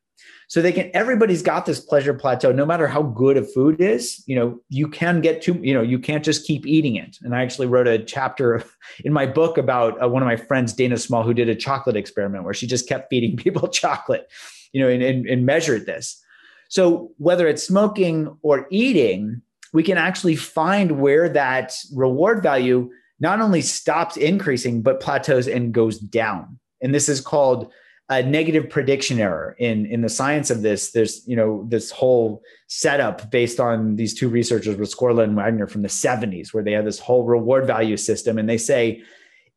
[0.51, 2.51] so they can everybody's got this pleasure plateau.
[2.51, 5.81] No matter how good a food is you know you can get too you know
[5.81, 7.19] you can't just keep eating it.
[7.23, 8.63] And i actually wrote a chapter
[9.05, 11.97] in my book about uh, one of my friends dana small who did a chocolate
[11.97, 14.29] experiment where she just kept feeding people chocolate
[14.73, 16.21] you know and, and, and measured this.
[16.69, 19.43] So whether it's smoking or eating
[19.73, 22.91] we can actually find where that reward value
[23.21, 26.59] not only stops increasing but plateaus and goes down.
[26.83, 27.71] And this is called
[28.11, 30.91] a negative prediction error in in the science of this.
[30.91, 35.69] There's you know this whole setup based on these two researchers with Rescorla and Wagner
[35.69, 39.03] from the 70s where they have this whole reward value system and they say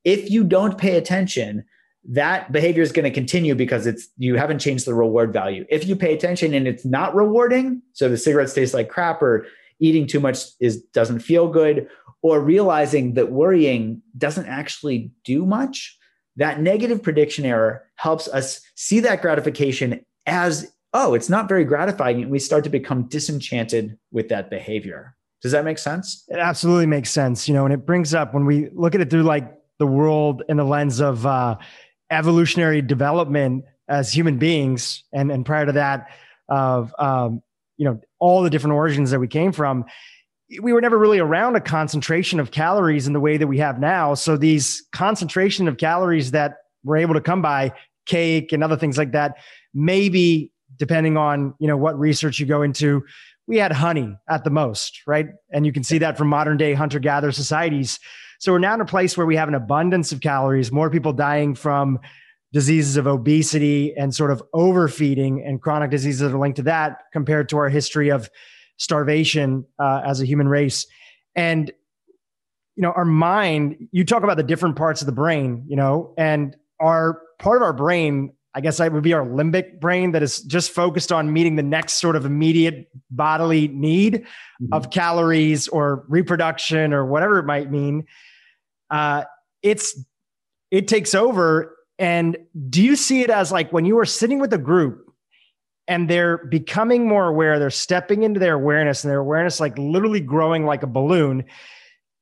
[0.03, 1.65] if you don't pay attention
[2.05, 5.65] that behavior is going to continue because it's you haven't changed the reward value.
[5.69, 9.47] If you pay attention and it's not rewarding so the cigarettes taste like crap or
[9.79, 11.87] eating too much is doesn't feel good
[12.21, 15.97] or realizing that worrying doesn't actually do much
[16.37, 22.21] that negative prediction error helps us see that gratification as oh it's not very gratifying
[22.21, 25.15] and we start to become disenchanted with that behavior.
[25.41, 26.23] Does that make sense?
[26.29, 29.09] It absolutely makes sense you know and it brings up when we look at it
[29.09, 31.57] through like the world in the lens of uh,
[32.09, 36.07] evolutionary development as human beings and and prior to that
[36.49, 37.41] of um,
[37.77, 39.85] you know all the different origins that we came from
[40.61, 43.79] we were never really around a concentration of calories in the way that we have
[43.79, 44.13] now.
[44.13, 47.73] So these concentration of calories that we're able to come by,
[48.05, 49.35] cake and other things like that,
[49.73, 53.03] maybe depending on you know what research you go into,
[53.47, 55.27] we had honey at the most, right?
[55.51, 57.99] And you can see that from modern day hunter gatherer societies.
[58.39, 61.13] So we're now in a place where we have an abundance of calories, more people
[61.13, 61.99] dying from
[62.51, 66.99] diseases of obesity and sort of overfeeding and chronic diseases that are linked to that
[67.11, 68.29] compared to our history of
[68.77, 70.85] starvation uh, as a human race.
[71.35, 71.71] And,
[72.75, 76.13] you know, our mind, you talk about the different parts of the brain, you know,
[76.17, 80.21] and our part of our brain, I guess that would be our limbic brain that
[80.21, 84.13] is just focused on meeting the next sort of immediate bodily need
[84.61, 84.73] mm-hmm.
[84.73, 88.05] of calories or reproduction or whatever it might mean.
[88.89, 89.23] Uh,
[89.61, 89.99] it's,
[90.71, 91.75] it takes over.
[91.97, 92.37] And
[92.69, 95.02] do you see it as like when you are sitting with a group
[95.87, 100.19] and they're becoming more aware they're stepping into their awareness and their awareness like literally
[100.19, 101.43] growing like a balloon.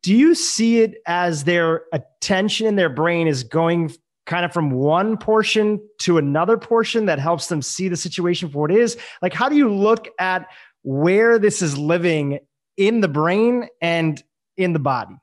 [0.04, 3.94] Do you see it as their attention in their brain is going
[4.26, 8.62] kind of from one portion to another portion that helps them see the situation for
[8.62, 8.98] what it is?
[9.22, 10.48] Like how do you look at
[10.84, 12.40] where this is living
[12.78, 14.22] in the brain and
[14.58, 15.16] in the body?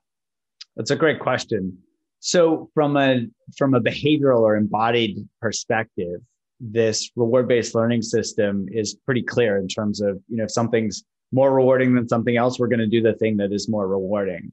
[0.76, 1.78] That's a great question.
[2.20, 3.26] So from a
[3.57, 6.20] from a behavioral or embodied perspective
[6.61, 11.04] this reward based learning system is pretty clear in terms of you know if something's
[11.32, 14.52] more rewarding than something else we're going to do the thing that is more rewarding.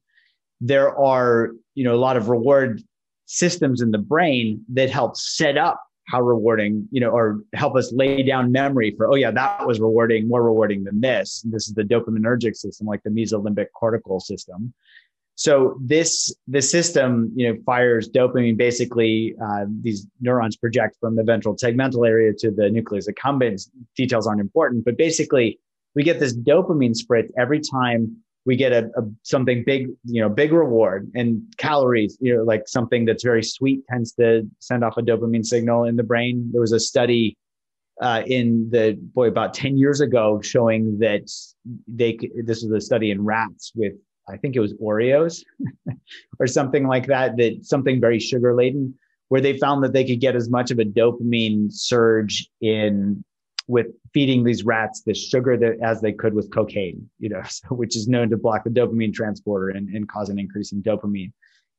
[0.62, 2.82] There are you know a lot of reward
[3.26, 7.92] systems in the brain that help set up how rewarding you know or help us
[7.92, 11.42] lay down memory for oh yeah that was rewarding more rewarding than this.
[11.46, 14.74] This is the dopaminergic system like the mesolimbic cortical system
[15.36, 18.58] so this the system, you know, fires dopamine.
[18.58, 23.70] Basically, uh, these neurons project from the ventral tegmental area to the nucleus accumbens.
[23.98, 25.60] Details aren't important, but basically,
[25.94, 28.16] we get this dopamine spritz every time
[28.46, 32.18] we get a, a, something big, you know, big reward and calories.
[32.22, 35.98] You know, like something that's very sweet tends to send off a dopamine signal in
[35.98, 36.50] the brain.
[36.54, 37.36] There was a study
[38.02, 41.30] uh, in the boy about 10 years ago showing that
[41.88, 43.94] they this was a study in rats with
[44.28, 45.44] I think it was Oreos
[46.40, 48.96] or something like that, that something very sugar laden,
[49.30, 53.24] where they found that they could get as much of a dopamine surge in
[53.68, 57.68] with feeding these rats the sugar that, as they could with cocaine, you know, so,
[57.70, 61.32] which is known to block the dopamine transporter and, and cause an increase in dopamine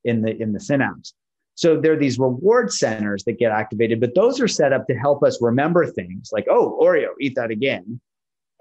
[0.04, 1.14] in the in the synapse.
[1.54, 4.94] So there are these reward centers that get activated, but those are set up to
[4.94, 7.98] help us remember things like, oh, Oreo, eat that again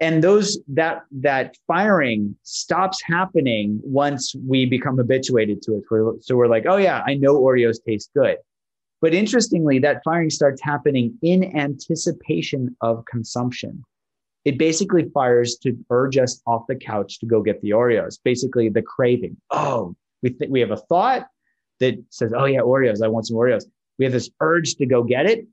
[0.00, 6.48] and those that that firing stops happening once we become habituated to it so we're
[6.48, 8.36] like oh yeah i know oreos taste good
[9.00, 13.82] but interestingly that firing starts happening in anticipation of consumption
[14.46, 18.16] it basically fires to urge us off the couch to go get the Oreos.
[18.22, 19.36] Basically, the craving.
[19.50, 21.26] Oh, we think we have a thought
[21.80, 23.02] that says, "Oh yeah, Oreos.
[23.02, 23.64] I want some Oreos."
[23.98, 25.48] We have this urge to go get it,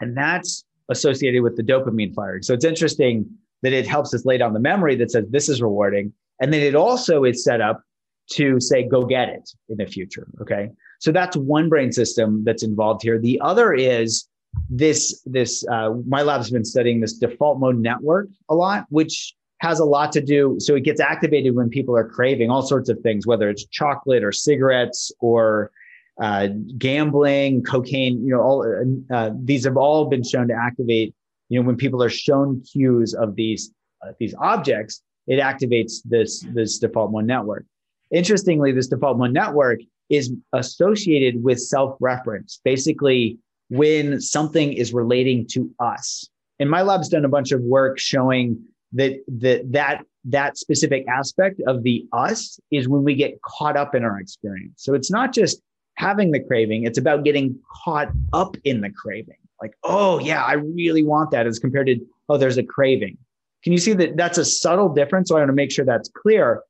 [0.00, 2.42] and that's associated with the dopamine firing.
[2.42, 3.28] So it's interesting
[3.66, 6.60] that it helps us lay down the memory that says this is rewarding, and then
[6.60, 7.82] it also is set up
[8.34, 10.28] to say, "Go get it" in the future.
[10.40, 13.18] Okay, so that's one brain system that's involved here.
[13.18, 14.28] The other is
[14.70, 19.80] this this uh, my lab's been studying this default mode network a lot, which has
[19.80, 20.54] a lot to do.
[20.60, 24.22] So it gets activated when people are craving all sorts of things, whether it's chocolate
[24.22, 25.72] or cigarettes or
[26.22, 28.24] uh, gambling, cocaine.
[28.24, 31.16] You know, all uh, these have all been shown to activate.
[31.48, 33.72] You know, when people are shown cues of these
[34.04, 37.64] uh, these objects, it activates this this default mode network.
[38.10, 42.60] Interestingly, this default mode network is associated with self reference.
[42.64, 43.38] Basically,
[43.68, 46.28] when something is relating to us.
[46.58, 48.58] And my lab's done a bunch of work showing
[48.92, 53.94] that that that that specific aspect of the us is when we get caught up
[53.94, 54.82] in our experience.
[54.82, 55.60] So it's not just
[55.94, 59.36] having the craving, it's about getting caught up in the craving.
[59.60, 61.98] Like, oh yeah, I really want that as compared to,
[62.28, 63.16] oh, there's a craving.
[63.64, 65.28] Can you see that that's a subtle difference?
[65.28, 66.62] So I want to make sure that's clear.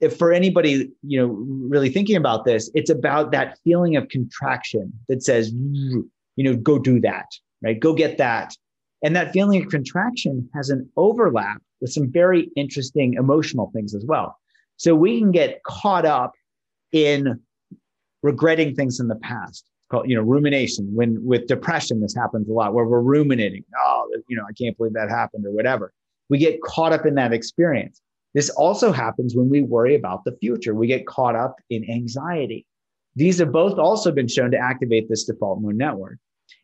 [0.00, 1.26] If for anybody, you know,
[1.68, 6.08] really thinking about this, it's about that feeling of contraction that says, you
[6.38, 7.26] know, go do that,
[7.62, 7.78] right?
[7.78, 8.54] Go get that.
[9.02, 14.04] And that feeling of contraction has an overlap with some very interesting emotional things as
[14.06, 14.36] well.
[14.76, 16.32] So we can get caught up
[16.92, 17.40] in
[18.22, 19.66] regretting things in the past.
[19.90, 20.88] Called, you know, rumination.
[20.94, 23.64] When with depression, this happens a lot where we're ruminating.
[23.78, 25.92] Oh, you know, I can't believe that happened or whatever.
[26.28, 28.00] We get caught up in that experience.
[28.34, 30.74] This also happens when we worry about the future.
[30.74, 32.64] We get caught up in anxiety.
[33.16, 36.18] These have both also been shown to activate this default mode network.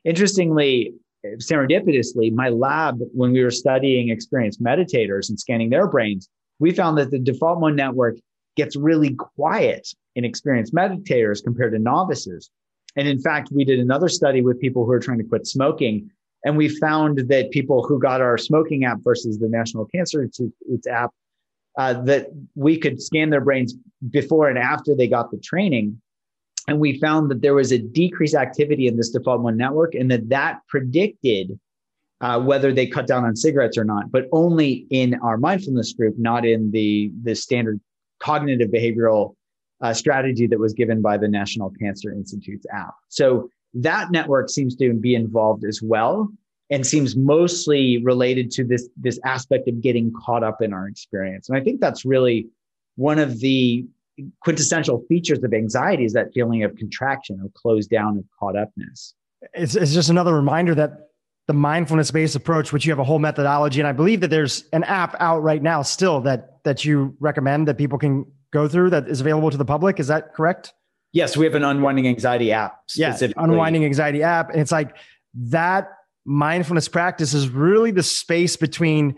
[0.05, 6.29] Interestingly, eh, serendipitously, my lab, when we were studying experienced meditators and scanning their brains,
[6.61, 8.17] we found that the default mode network
[8.57, 12.49] gets really quiet in experienced meditators compared to novices.
[12.97, 16.11] And in fact, we did another study with people who are trying to quit smoking.
[16.45, 20.87] And we found that people who got our smoking app versus the National Cancer Institute's
[20.87, 21.11] app,
[21.77, 23.75] uh, that we could scan their brains
[24.11, 26.01] before and after they got the training
[26.69, 30.11] and we found that there was a decreased activity in this default mode network and
[30.11, 31.59] that that predicted
[32.23, 36.15] uh, whether they cut down on cigarettes or not but only in our mindfulness group
[36.19, 37.81] not in the the standard
[38.21, 39.35] cognitive behavioral
[39.81, 44.75] uh, strategy that was given by the national cancer institute's app so that network seems
[44.75, 46.31] to be involved as well
[46.71, 51.49] and seems mostly related to this this aspect of getting caught up in our experience
[51.49, 52.47] and i think that's really
[52.97, 53.87] one of the
[54.41, 59.15] quintessential features of anxiety is that feeling of contraction or closed down of caught upness.
[59.55, 61.11] It's, it's just another reminder that
[61.47, 64.65] the mindfulness based approach, which you have a whole methodology, and I believe that there's
[64.73, 68.91] an app out right now still that that you recommend that people can go through
[68.91, 70.01] that is available to the public.
[70.01, 70.73] Is that correct?
[71.13, 72.81] Yes, we have an unwinding anxiety app.
[72.95, 74.97] Yeah, unwinding anxiety app, and it's like
[75.35, 75.89] that
[76.25, 79.15] mindfulness practice is really the space between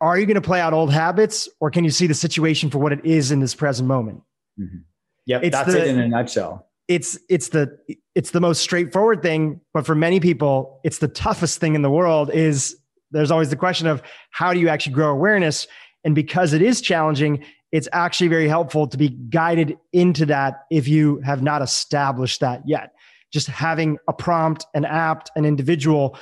[0.00, 2.78] are you going to play out old habits or can you see the situation for
[2.78, 4.22] what it is in this present moment?
[4.58, 4.78] Mm-hmm.
[5.26, 6.68] Yep, it's that's the, it in a nutshell.
[6.88, 7.78] It's it's the
[8.14, 11.90] it's the most straightforward thing, but for many people, it's the toughest thing in the
[11.90, 12.30] world.
[12.32, 12.76] Is
[13.10, 15.66] there's always the question of how do you actually grow awareness,
[16.04, 20.88] and because it is challenging, it's actually very helpful to be guided into that if
[20.88, 22.92] you have not established that yet.
[23.32, 26.18] Just having a prompt, an apt, an individual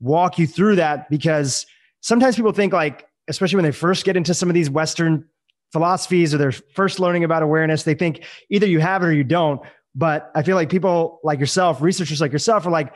[0.00, 1.66] walk you through that because
[2.00, 5.24] sometimes people think like especially when they first get into some of these Western
[5.72, 9.24] philosophies or they're first learning about awareness, they think either you have it or you
[9.24, 9.60] don't.
[9.94, 12.92] But I feel like people like yourself, researchers like yourself, are like,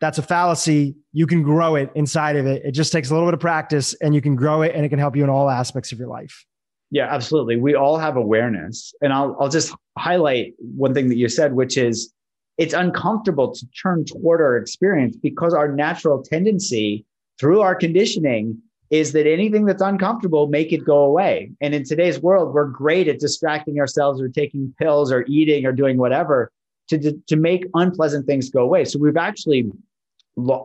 [0.00, 0.96] that's a fallacy.
[1.12, 2.62] You can grow it inside of it.
[2.64, 4.88] It just takes a little bit of practice and you can grow it and it
[4.88, 6.44] can help you in all aspects of your life.
[6.92, 7.56] Yeah, absolutely.
[7.56, 8.92] We all have awareness.
[9.00, 12.12] And I'll, I'll just highlight one thing that you said, which is
[12.58, 17.06] it's uncomfortable to turn toward our experience because our natural tendency
[17.40, 21.50] through our conditioning is that anything that's uncomfortable, make it go away.
[21.62, 25.72] And in today's world, we're great at distracting ourselves or taking pills or eating or
[25.72, 26.52] doing whatever
[26.90, 28.84] to, to make unpleasant things go away.
[28.84, 29.72] So we've actually,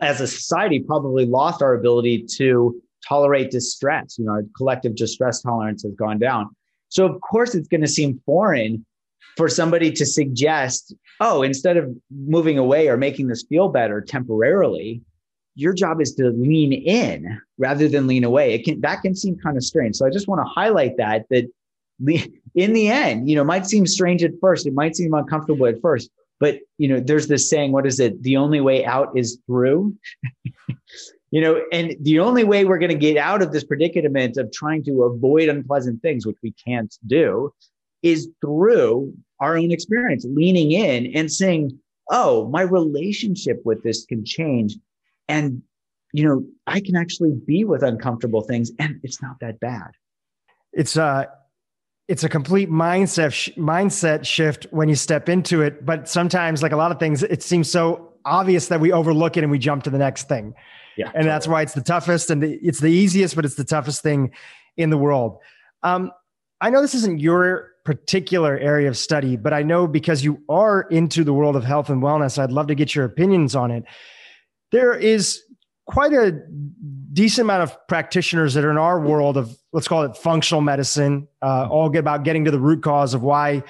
[0.01, 4.18] as a society, probably lost our ability to tolerate distress.
[4.18, 6.49] You know, collective distress tolerance has gone down.
[6.89, 8.86] So of course, it's going to seem foreign
[9.36, 15.01] for somebody to suggest, oh, instead of moving away or making this feel better temporarily,
[15.55, 18.53] your job is to lean in rather than lean away.
[18.53, 19.95] It can that can seem kind of strange.
[19.95, 21.49] So I just want to highlight that that
[22.55, 24.68] in the end, you know, might seem strange at first.
[24.68, 28.22] It might seem uncomfortable at first, but you know, there's this saying, what is it?
[28.22, 29.95] The only way out is through.
[31.32, 34.51] you know, and the only way we're going to get out of this predicament of
[34.51, 37.53] trying to avoid unpleasant things, which we can't do,
[38.01, 41.78] is through our own experience, leaning in and saying,
[42.09, 44.78] oh, my relationship with this can change.
[45.28, 45.61] And,
[46.13, 49.91] you know, I can actually be with uncomfortable things and it's not that bad.
[50.71, 51.25] It's, uh,
[52.07, 56.71] it's a complete mindset sh- mindset shift when you step into it but sometimes like
[56.71, 59.84] a lot of things it seems so obvious that we overlook it and we jump
[59.84, 60.53] to the next thing
[60.98, 63.64] yeah and that's why it's the toughest and the, it's the easiest but it's the
[63.64, 64.32] toughest thing
[64.76, 65.38] in the world
[65.84, 66.12] um,
[66.62, 70.82] i know this isn't your particular area of study but i know because you are
[70.89, 73.86] into the world of health and wellness i'd love to get your opinions on it
[74.72, 75.41] there is
[75.88, 76.34] quite a
[77.14, 81.28] decent amount of practitioners that are in our world of let's call it functional medicine,
[81.41, 83.64] uh, all get about getting to the root cause of why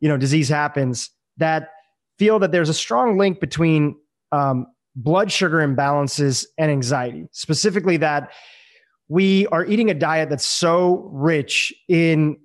[0.00, 1.10] you know disease happens.
[1.38, 1.70] That
[2.18, 3.96] feel that there's a strong link between
[4.30, 8.30] um, blood sugar imbalances and anxiety, specifically that
[9.08, 12.36] we are eating a diet that's so rich in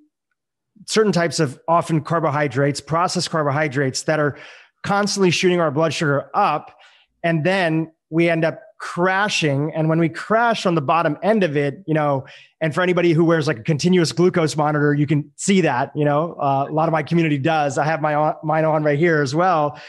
[0.85, 4.37] certain types of often carbohydrates, processed carbohydrates that are
[4.83, 6.77] constantly shooting our blood sugar up.
[7.23, 9.73] And then we end up crashing.
[9.73, 12.25] And when we crash on the bottom end of it, you know,
[12.61, 16.05] and for anybody who wears like a continuous glucose monitor, you can see that, you
[16.05, 17.77] know, uh, a lot of my community does.
[17.77, 19.79] I have my on, mine on right here as well.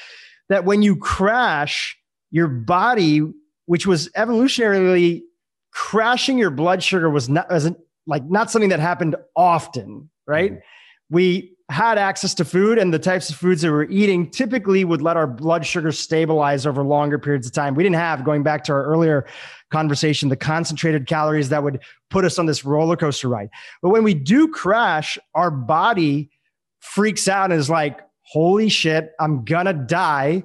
[0.49, 1.98] That when you crash,
[2.31, 3.23] your body,
[3.67, 5.23] which was evolutionarily
[5.73, 7.71] crashing your blood sugar, was not as
[8.07, 10.53] like not something that happened often, right?
[10.53, 10.61] Mm-hmm.
[11.11, 15.03] We had access to food and the types of foods that we're eating typically would
[15.03, 17.75] let our blood sugar stabilize over longer periods of time.
[17.75, 19.27] We didn't have, going back to our earlier
[19.71, 23.51] conversation, the concentrated calories that would put us on this roller coaster ride.
[23.83, 26.31] But when we do crash, our body
[26.81, 30.43] freaks out and is like, holy shit, I'm gonna die.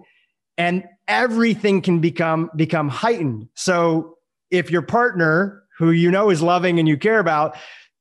[0.57, 3.47] And everything can become become heightened.
[3.55, 4.17] So
[4.51, 7.57] if your partner, who you know is loving and you care about,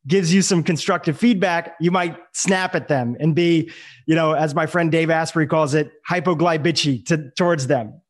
[0.07, 3.71] gives you some constructive feedback, you might snap at them and be,
[4.07, 8.01] you know, as my friend Dave Asprey calls it, hypoglycemic to, towards them.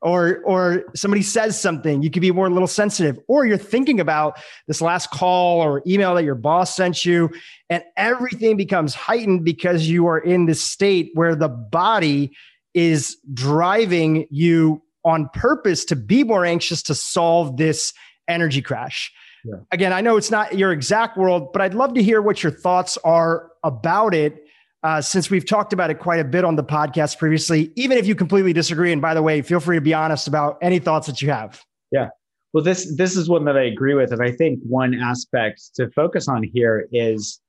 [0.00, 4.00] Or, or somebody says something, you could be more a little sensitive, or you're thinking
[4.00, 7.30] about this last call or email that your boss sent you,
[7.68, 12.32] and everything becomes heightened because you are in this state where the body
[12.74, 17.92] is driving you on purpose to be more anxious to solve this
[18.28, 19.12] energy crash.
[19.44, 19.56] Yeah.
[19.72, 22.52] Again, I know it's not your exact world, but I'd love to hear what your
[22.52, 24.44] thoughts are about it.
[24.84, 28.06] Uh, since we've talked about it quite a bit on the podcast previously, even if
[28.06, 28.92] you completely disagree.
[28.92, 31.64] And by the way, feel free to be honest about any thoughts that you have.
[31.92, 32.08] Yeah.
[32.52, 35.88] Well, this this is one that I agree with, and I think one aspect to
[35.90, 37.40] focus on here is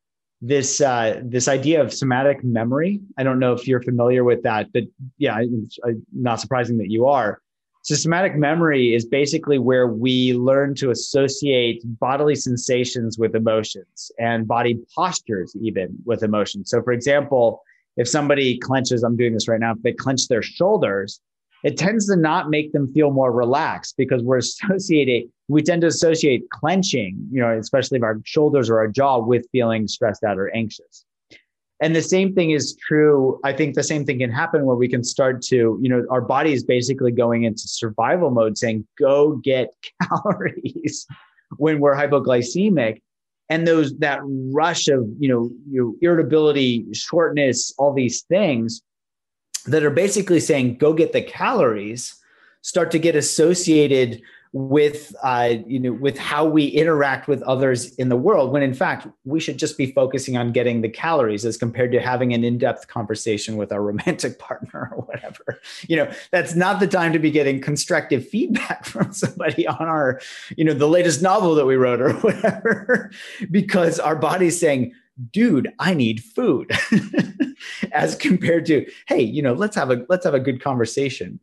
[0.46, 3.00] this uh, this idea of somatic memory.
[3.18, 4.84] I don't know if you're familiar with that, but
[5.18, 5.80] yeah, it's
[6.12, 7.41] not surprising that you are.
[7.84, 14.80] Systematic memory is basically where we learn to associate bodily sensations with emotions and body
[14.94, 16.70] postures even with emotions.
[16.70, 17.62] So, for example,
[17.96, 21.22] if somebody clenches, I'm doing this right now, if they clench their shoulders,
[21.64, 25.88] it tends to not make them feel more relaxed because we're associating, we tend to
[25.88, 30.38] associate clenching, you know, especially of our shoulders or our jaw with feeling stressed out
[30.38, 31.05] or anxious.
[31.82, 34.88] And the same thing is true i think the same thing can happen where we
[34.88, 39.36] can start to you know our body is basically going into survival mode saying go
[39.43, 41.05] get calories
[41.57, 43.01] when we're hypoglycemic.
[43.49, 48.82] And those that rush of you know, you irritability shortness all these things
[49.64, 52.16] that are basically saying go get the calories
[52.61, 54.22] start to get associated
[54.53, 58.74] with uh, you know with how we interact with others in the world when in
[58.74, 62.43] fact we should just be focusing on getting the calories as compared to having an
[62.43, 65.59] in-depth conversation with our romantic partner or whatever.
[65.88, 70.22] You know that's not the time to be getting constructive feedback from somebody on our
[70.55, 73.09] you know the latest novel that we wrote or whatever
[73.49, 74.93] because our body's saying
[75.32, 76.71] dude i need food.
[77.91, 81.39] As compared to hey you know let's have a let's have a good conversation.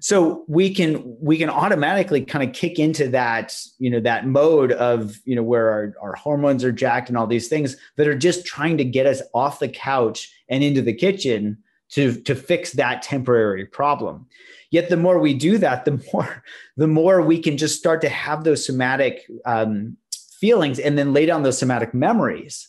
[0.00, 4.72] So we can we can automatically kind of kick into that you know that mode
[4.72, 8.14] of you know where our, our hormones are jacked and all these things that are
[8.14, 11.58] just trying to get us off the couch and into the kitchen
[11.90, 14.26] to to fix that temporary problem.
[14.70, 16.42] Yet the more we do that the more
[16.76, 19.96] the more we can just start to have those somatic um,
[20.40, 22.68] feelings and then lay down those somatic memories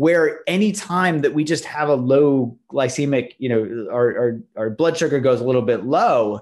[0.00, 4.96] where anytime that we just have a low glycemic, you know, our, our, our blood
[4.96, 6.40] sugar goes a little bit low,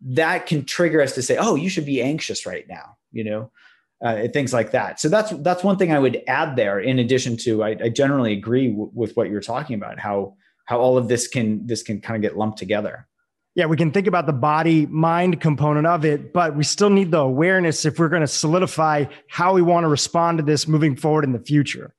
[0.00, 3.52] that can trigger us to say, oh, you should be anxious right now, you know,
[4.04, 4.98] uh, things like that.
[4.98, 6.80] So that's that's one thing I would add there.
[6.80, 10.34] In addition to, I, I generally agree w- with what you're talking about, how
[10.64, 13.06] how all of this can this can kind of get lumped together.
[13.54, 17.10] yeah, we can think about the body mind component of it, but we still need
[17.10, 20.96] the awareness if we're going to solidify how we want to respond to this moving
[20.96, 21.94] forward in the future.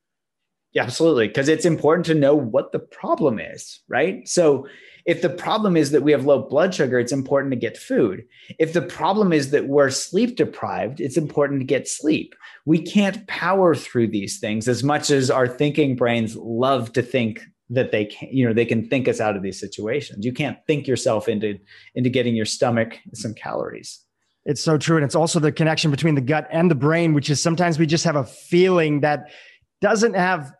[0.73, 1.27] Yeah, absolutely.
[1.27, 4.27] Because it's important to know what the problem is, right?
[4.27, 4.67] So,
[5.05, 8.23] if the problem is that we have low blood sugar, it's important to get food.
[8.59, 12.35] If the problem is that we're sleep deprived, it's important to get sleep.
[12.65, 17.41] We can't power through these things as much as our thinking brains love to think
[17.71, 20.57] that they can you know they can think us out of these situations you can't
[20.67, 21.57] think yourself into
[21.95, 24.03] into getting your stomach some calories
[24.45, 27.29] it's so true and it's also the connection between the gut and the brain which
[27.29, 29.31] is sometimes we just have a feeling that
[29.79, 30.51] doesn't have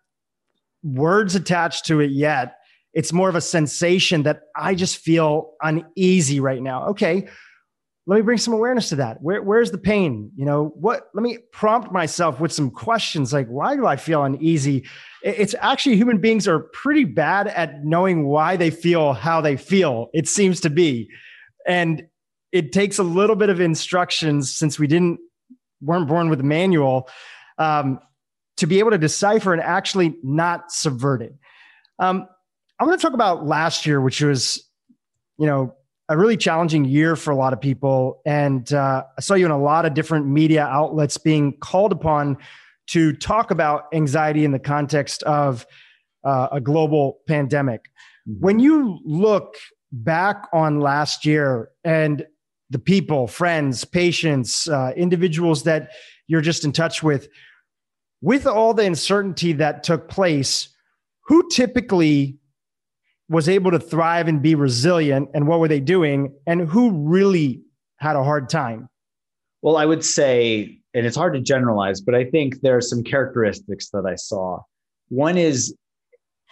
[0.83, 2.55] words attached to it yet.
[2.93, 6.89] It's more of a sensation that i just feel uneasy right now.
[6.89, 7.27] Okay
[8.07, 9.21] let me bring some awareness to that.
[9.21, 10.31] Where, where's the pain?
[10.35, 14.23] You know what let me prompt myself with some questions like why do i feel
[14.23, 14.85] uneasy?
[15.23, 20.09] It's actually human beings are pretty bad at knowing why they feel how they feel
[20.13, 21.09] it seems to be.
[21.67, 22.07] And
[22.51, 25.19] it takes a little bit of instructions since we didn't
[25.79, 27.07] weren't born with a manual.
[27.57, 27.99] Um,
[28.61, 31.35] to be able to decipher and actually not subvert it
[31.99, 32.27] um,
[32.79, 34.67] i want to talk about last year which was
[35.37, 35.75] you know
[36.09, 39.51] a really challenging year for a lot of people and uh, i saw you in
[39.51, 42.37] a lot of different media outlets being called upon
[42.87, 45.65] to talk about anxiety in the context of
[46.23, 47.89] uh, a global pandemic.
[48.27, 48.39] Mm-hmm.
[48.45, 49.55] When you look
[49.91, 52.25] back on last year and
[52.69, 55.91] the people, friends, patients, uh, individuals that
[56.27, 57.27] you're just in touch with,
[58.21, 60.69] with all the uncertainty that took place,
[61.25, 62.37] who typically
[63.29, 67.61] was able to thrive and be resilient and what were they doing and who really
[67.97, 68.89] had a hard time?
[69.61, 73.03] Well, I would say and it's hard to generalize, but I think there are some
[73.03, 74.59] characteristics that I saw.
[75.09, 75.75] One is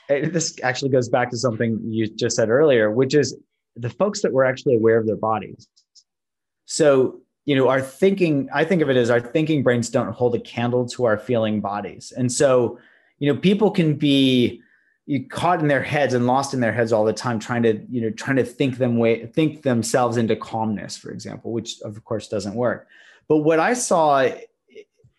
[0.07, 3.37] this actually goes back to something you just said earlier, which is
[3.75, 5.67] the folks that were actually aware of their bodies.
[6.65, 10.35] So, you know, our thinking, I think of it as our thinking brains don't hold
[10.35, 12.13] a candle to our feeling bodies.
[12.15, 12.77] And so,
[13.17, 14.61] you know, people can be
[15.31, 17.99] caught in their heads and lost in their heads all the time trying to you
[17.99, 22.27] know trying to think them way think themselves into calmness for example which of course
[22.27, 22.87] doesn't work
[23.29, 24.29] but what I saw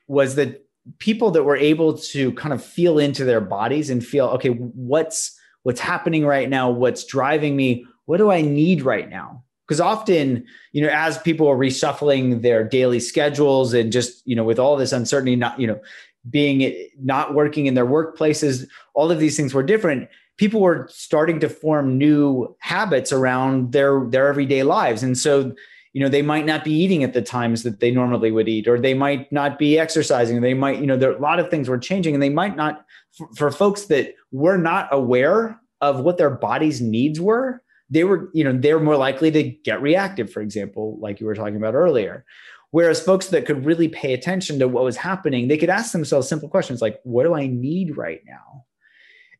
[0.08, 0.66] was that
[0.98, 5.38] people that were able to kind of feel into their bodies and feel, okay, what's
[5.62, 6.68] what's happening right now?
[6.70, 7.86] What's driving me?
[8.06, 9.44] What do I need right now?
[9.70, 14.42] Because often, you know, as people are reshuffling their daily schedules and just, you know,
[14.42, 15.80] with all this uncertainty, not, you know,
[16.28, 20.08] being not working in their workplaces, all of these things were different.
[20.38, 25.04] People were starting to form new habits around their their everyday lives.
[25.04, 25.54] And so
[25.92, 28.66] you know they might not be eating at the times that they normally would eat
[28.66, 31.68] or they might not be exercising they might you know there a lot of things
[31.68, 36.16] were changing and they might not for, for folks that were not aware of what
[36.16, 37.60] their body's needs were
[37.91, 41.34] they were you know they're more likely to get reactive for example like you were
[41.34, 42.24] talking about earlier.
[42.72, 46.28] Whereas folks that could really pay attention to what was happening they could ask themselves
[46.28, 48.64] simple questions like what do i need right now?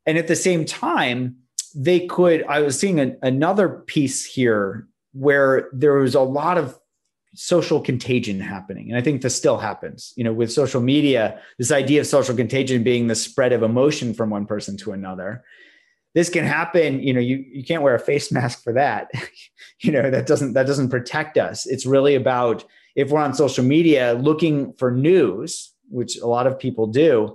[0.07, 1.37] And at the same time
[1.75, 6.77] they could i was seeing a, another piece here where there was a lot of
[7.35, 8.89] social contagion happening.
[8.89, 12.35] And i think this still happens you know with social media this idea of social
[12.35, 15.45] contagion being the spread of emotion from one person to another
[16.15, 19.11] this can happen you know you, you can't wear a face mask for that
[19.81, 22.65] you know that doesn't that doesn't protect us it's really about
[22.97, 27.35] if we're on social media looking for news which a lot of people do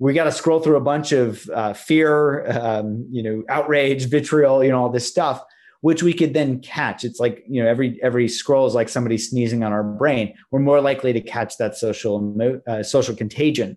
[0.00, 4.62] we got to scroll through a bunch of uh, fear um, you know outrage vitriol
[4.62, 5.42] you know all this stuff
[5.84, 7.04] which we could then catch.
[7.04, 10.34] It's like, you know, every every scroll is like somebody sneezing on our brain.
[10.50, 12.34] We're more likely to catch that social
[12.66, 13.76] uh, social contagion.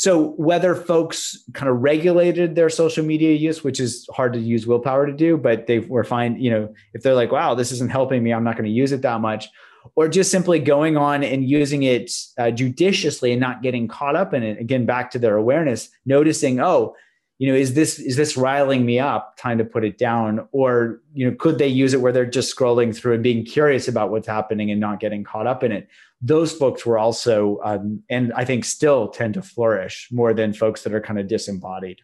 [0.00, 4.66] So whether folks kind of regulated their social media use, which is hard to use
[4.66, 7.90] willpower to do, but they were fine, you know, if they're like, wow, this isn't
[7.90, 9.50] helping me, I'm not going to use it that much,
[9.96, 14.32] or just simply going on and using it uh, judiciously and not getting caught up
[14.32, 14.58] in it.
[14.58, 16.96] Again, back to their awareness, noticing, oh,
[17.36, 21.00] you know is this is this riling me up time to put it down or
[21.14, 24.10] you know could they use it where they're just scrolling through and being curious about
[24.10, 25.88] what's happening and not getting caught up in it
[26.22, 30.82] those folks were also um, and i think still tend to flourish more than folks
[30.82, 32.00] that are kind of disembodied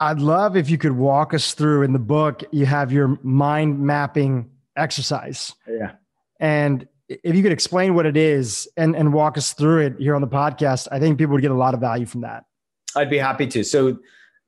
[0.00, 3.78] i'd love if you could walk us through in the book you have your mind
[3.80, 5.92] mapping exercise yeah
[6.40, 10.14] and if you could explain what it is and, and walk us through it here
[10.14, 12.44] on the podcast i think people would get a lot of value from that
[12.96, 13.98] i'd be happy to so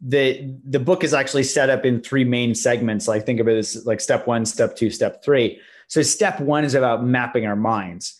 [0.00, 3.06] the the book is actually set up in three main segments.
[3.06, 5.60] Like think of it as like step one, step two, step three.
[5.88, 8.16] So step one is about mapping our minds.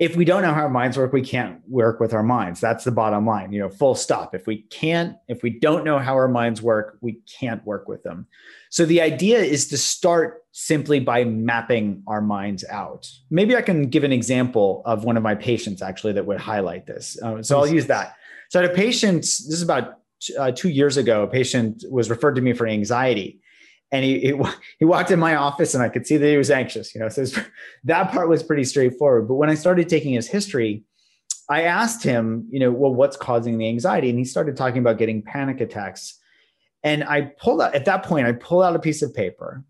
[0.00, 2.58] If we don't know how our minds work, we can't work with our minds.
[2.58, 4.34] That's the bottom line, you know, full stop.
[4.34, 8.02] If we can't, if we don't know how our minds work, we can't work with
[8.02, 8.26] them.
[8.70, 13.10] So the idea is to start simply by mapping our minds out.
[13.30, 16.86] Maybe I can give an example of one of my patients actually that would highlight
[16.86, 17.20] this.
[17.22, 18.14] Uh, so I'll use that.
[18.48, 19.98] So I had a patient, this is about
[20.38, 23.42] uh, two years ago, a patient was referred to me for anxiety
[23.92, 24.40] and he, he,
[24.78, 27.08] he walked in my office and I could see that he was anxious, you know,
[27.08, 27.24] so
[27.84, 29.28] that part was pretty straightforward.
[29.28, 30.84] But when I started taking his history,
[31.48, 34.08] I asked him, you know, well, what's causing the anxiety?
[34.08, 36.16] And he started talking about getting panic attacks.
[36.82, 39.64] And I pulled out at that point, I pulled out a piece of paper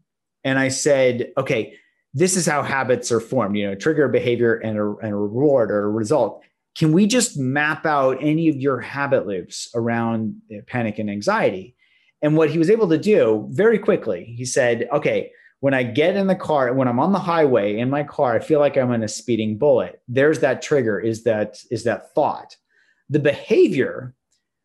[0.45, 1.75] and I said, okay,
[2.13, 5.71] this is how habits are formed, you know, trigger behavior and a, and a reward
[5.71, 6.43] or a result.
[6.77, 11.75] Can we just map out any of your habit loops around uh, panic and anxiety?
[12.23, 16.17] And what he was able to do very quickly, he said, okay, when I get
[16.17, 18.93] in the car, when I'm on the highway in my car, I feel like I'm
[18.93, 20.01] in a speeding bullet.
[20.09, 22.57] There's that trigger, is that is that thought.
[23.11, 24.15] The behavior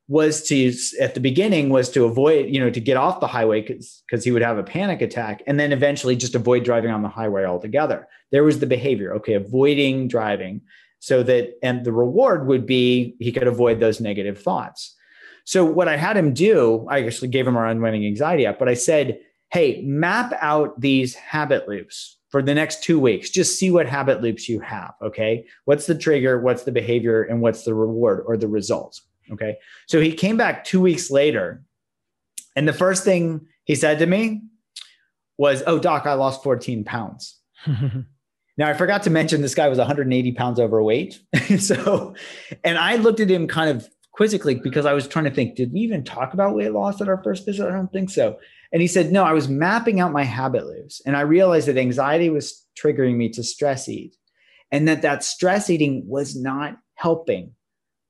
[0.07, 3.61] was to at the beginning was to avoid, you know, to get off the highway
[3.61, 7.09] because he would have a panic attack, and then eventually just avoid driving on the
[7.09, 8.07] highway altogether.
[8.31, 10.61] There was the behavior, okay, avoiding driving
[10.99, 14.94] so that and the reward would be he could avoid those negative thoughts.
[15.45, 18.67] So what I had him do, I actually gave him our unwinding anxiety app, but
[18.67, 19.19] I said,
[19.51, 23.29] hey, map out these habit loops for the next two weeks.
[23.29, 24.93] Just see what habit loops you have.
[25.01, 25.45] Okay.
[25.65, 26.41] What's the trigger?
[26.41, 27.23] What's the behavior?
[27.23, 29.03] And what's the reward or the results?
[29.31, 29.57] Okay.
[29.87, 31.63] So he came back two weeks later.
[32.55, 34.41] And the first thing he said to me
[35.37, 37.39] was, Oh, doc, I lost 14 pounds.
[38.57, 41.19] Now, I forgot to mention this guy was 180 pounds overweight.
[41.59, 42.15] so,
[42.63, 45.73] and I looked at him kind of quizzically because I was trying to think, did
[45.73, 47.67] we even talk about weight loss at our first visit?
[47.67, 48.37] I don't think so.
[48.71, 51.77] And he said, no, I was mapping out my habit loops and I realized that
[51.77, 54.15] anxiety was triggering me to stress eat
[54.71, 57.51] and that that stress eating was not helping.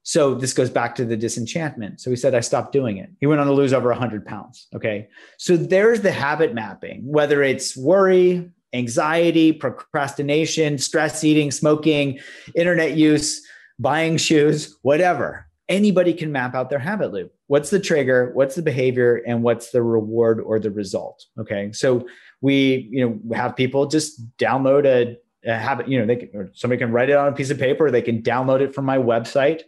[0.04, 2.00] So this goes back to the disenchantment.
[2.00, 3.10] So he said, I stopped doing it.
[3.20, 4.68] He went on to lose over 100 pounds.
[4.76, 5.08] Okay.
[5.40, 12.20] So there's the habit mapping, whether it's worry, anxiety, procrastination, stress eating, smoking,
[12.54, 13.42] internet use,
[13.80, 17.34] buying shoes, whatever anybody can map out their habit loop.
[17.48, 18.32] What's the trigger?
[18.34, 19.22] What's the behavior?
[19.28, 21.26] And what's the reward or the result?
[21.40, 21.72] Okay.
[21.72, 22.08] So
[22.42, 25.18] we, you know, have people just download a,
[25.50, 27.90] a habit, you know, they can, somebody can write it on a piece of paper,
[27.92, 29.62] they can download it from my website.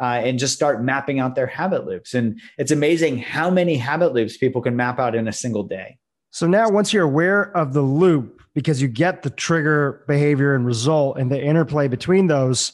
[0.00, 2.12] Uh, and just start mapping out their habit loops.
[2.12, 5.98] And it's amazing how many habit loops people can map out in a single day.
[6.30, 10.66] So now, once you're aware of the loop, because you get the trigger, behavior, and
[10.66, 12.72] result, and the interplay between those,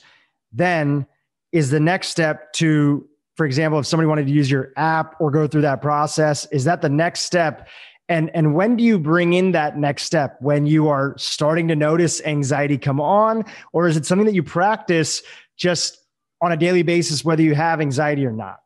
[0.53, 1.07] then
[1.53, 5.31] is the next step to for example if somebody wanted to use your app or
[5.31, 7.69] go through that process is that the next step?
[8.09, 10.39] And and when do you bring in that next step?
[10.41, 14.43] When you are starting to notice anxiety come on or is it something that you
[14.43, 15.23] practice
[15.57, 15.99] just
[16.41, 18.61] on a daily basis whether you have anxiety or not?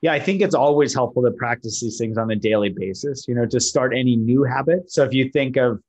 [0.00, 3.34] Yeah i think it's always helpful to practice these things on a daily basis you
[3.34, 4.90] know to start any new habit.
[4.90, 5.80] So if you think of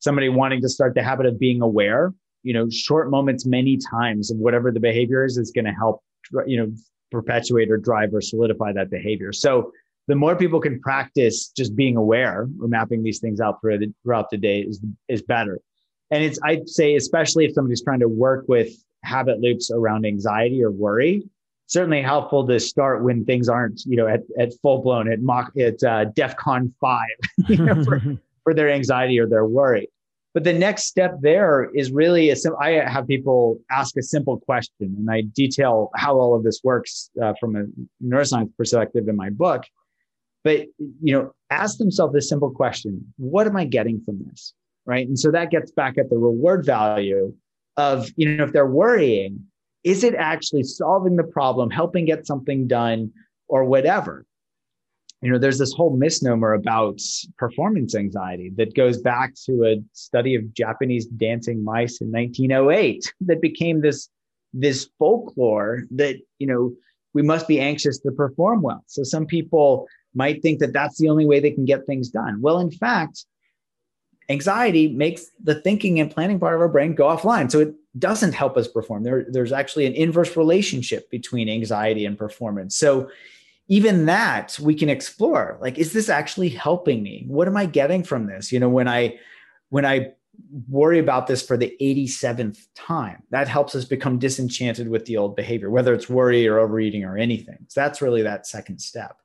[0.00, 4.30] somebody wanting to start the habit of being aware you know short moments many times
[4.30, 6.02] of whatever the behavior is is going to help
[6.46, 6.72] you know
[7.10, 9.32] perpetuate or drive or solidify that behavior.
[9.32, 9.70] So
[10.08, 13.94] the more people can practice just being aware or mapping these things out throughout the,
[14.02, 15.60] throughout the day is, is better.
[16.10, 18.68] And it's i'd say especially if somebody's trying to work with
[19.02, 21.22] habit loops around anxiety or worry
[21.66, 25.52] certainly helpful to start when things aren't you know at, at full blown at mock
[25.58, 27.00] at uh, defcon 5
[27.48, 28.02] you know, for,
[28.44, 29.88] for their anxiety or their worry
[30.34, 34.38] but the next step there is really a sim- I have people ask a simple
[34.38, 37.64] question, and I detail how all of this works uh, from a
[38.02, 39.64] neuroscience perspective in my book.
[40.44, 44.54] But you know, ask themselves this simple question: What am I getting from this?
[44.86, 47.34] Right, and so that gets back at the reward value
[47.76, 49.46] of you know if they're worrying,
[49.84, 53.12] is it actually solving the problem, helping get something done,
[53.48, 54.24] or whatever?
[55.22, 57.00] You know there's this whole misnomer about
[57.38, 63.40] performance anxiety that goes back to a study of japanese dancing mice in 1908 that
[63.40, 64.08] became this
[64.52, 66.72] this folklore that you know
[67.14, 68.82] we must be anxious to perform well.
[68.86, 72.40] So some people might think that that's the only way they can get things done.
[72.40, 73.24] Well in fact
[74.28, 77.50] anxiety makes the thinking and planning part of our brain go offline.
[77.50, 79.02] So it doesn't help us perform.
[79.02, 82.76] There, there's actually an inverse relationship between anxiety and performance.
[82.76, 83.10] So
[83.72, 85.56] even that we can explore.
[85.62, 87.24] Like is this actually helping me?
[87.26, 88.52] What am i getting from this?
[88.52, 89.18] You know when i
[89.70, 90.12] when i
[90.68, 95.36] worry about this for the 87th time that helps us become disenchanted with the old
[95.36, 97.66] behavior whether it's worry or overeating or anything.
[97.68, 99.16] So that's really that second step.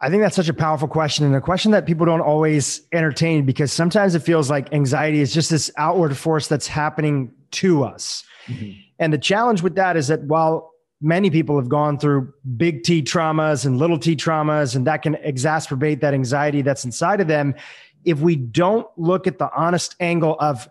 [0.00, 3.44] I think that's such a powerful question and a question that people don't always entertain
[3.44, 8.22] because sometimes it feels like anxiety is just this outward force that's happening to us.
[8.46, 8.78] Mm-hmm.
[9.00, 10.70] And the challenge with that is that while
[11.00, 15.14] many people have gone through big T traumas and little T traumas, and that can
[15.16, 17.54] exacerbate that anxiety that's inside of them.
[18.04, 20.68] If we don't look at the honest angle of,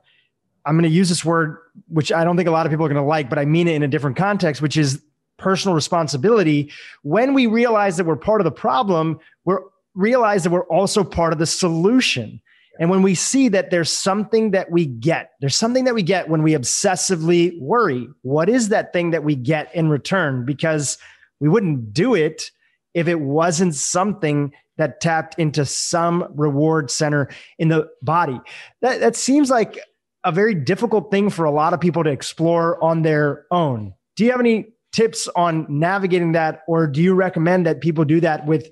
[0.66, 1.58] I'm going to use this word,
[1.88, 3.68] which I don't think a lot of people are going to like, but I mean
[3.68, 5.02] it in a different context, which is
[5.38, 6.72] personal responsibility.
[7.04, 9.62] When we realize that we're part of the problem, we're
[9.98, 12.40] realize that we're also part of the solution.
[12.80, 16.30] And when we see that there's something that we get, there's something that we get
[16.30, 18.08] when we obsessively worry.
[18.22, 20.46] What is that thing that we get in return?
[20.46, 20.98] Because
[21.40, 22.52] we wouldn't do it
[22.94, 28.40] if it wasn't something that tapped into some reward center in the body.
[28.82, 29.80] That, that seems like
[30.24, 33.94] a very difficult thing for a lot of people to explore on their own.
[34.16, 38.20] Do you have any tips on navigating that, or do you recommend that people do
[38.22, 38.70] that with,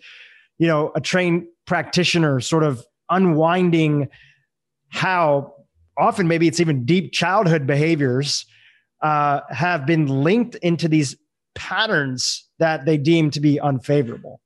[0.58, 4.08] you know, a trained practitioner sort of unwinding
[4.90, 5.54] how
[5.98, 8.46] often maybe it's even deep childhood behaviors
[9.02, 11.16] uh, have been linked into these
[11.54, 14.40] patterns that they deem to be unfavorable.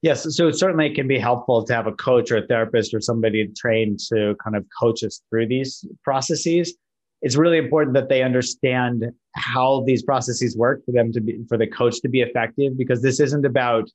[0.00, 3.00] Yes, so certainly it can be helpful to have a coach or a therapist or
[3.00, 6.76] somebody trained to kind of coach us through these processes.
[7.20, 9.04] It's really important that they understand
[9.34, 13.02] how these processes work for them to be for the coach to be effective because
[13.02, 13.90] this isn't about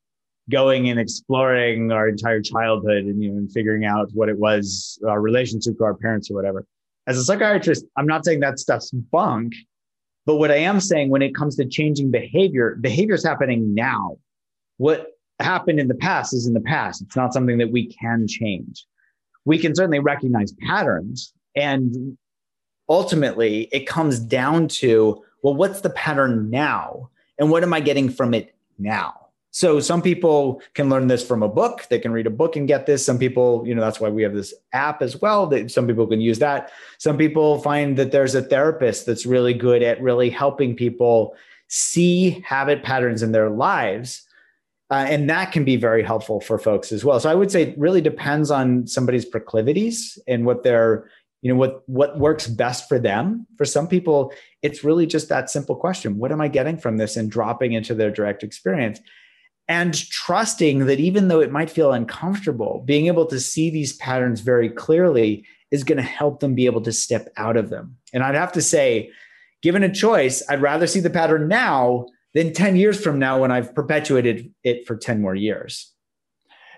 [0.49, 5.21] going and exploring our entire childhood and you know figuring out what it was our
[5.21, 6.65] relationship to our parents or whatever.
[7.07, 9.53] As a psychiatrist i'm not saying that stuff's bunk
[10.25, 14.17] but what i am saying when it comes to changing behavior behavior is happening now.
[14.77, 15.07] What
[15.39, 17.01] happened in the past is in the past.
[17.01, 18.85] It's not something that we can change.
[19.45, 22.17] We can certainly recognize patterns and
[22.89, 27.09] ultimately it comes down to well what's the pattern now?
[27.39, 29.22] And what am i getting from it now
[29.55, 31.85] so some people can learn this from a book.
[31.87, 33.05] They can read a book and get this.
[33.05, 35.45] Some people, you know, that's why we have this app as well.
[35.45, 36.71] That some people can use that.
[36.97, 41.35] Some people find that there's a therapist that's really good at really helping people
[41.67, 44.27] see habit patterns in their lives.
[44.89, 47.19] Uh, and that can be very helpful for folks as well.
[47.19, 51.07] So I would say it really depends on somebody's proclivities and what their,
[51.43, 53.45] you know, what what works best for them.
[53.59, 54.33] For some people,
[54.63, 57.17] it's really just that simple question: What am I getting from this?
[57.17, 58.99] And dropping into their direct experience
[59.67, 64.41] and trusting that even though it might feel uncomfortable, being able to see these patterns
[64.41, 67.97] very clearly is going to help them be able to step out of them.
[68.13, 69.09] And I'd have to say,
[69.61, 73.51] given a choice, I'd rather see the pattern now than 10 years from now when
[73.51, 75.91] I've perpetuated it for 10 more years.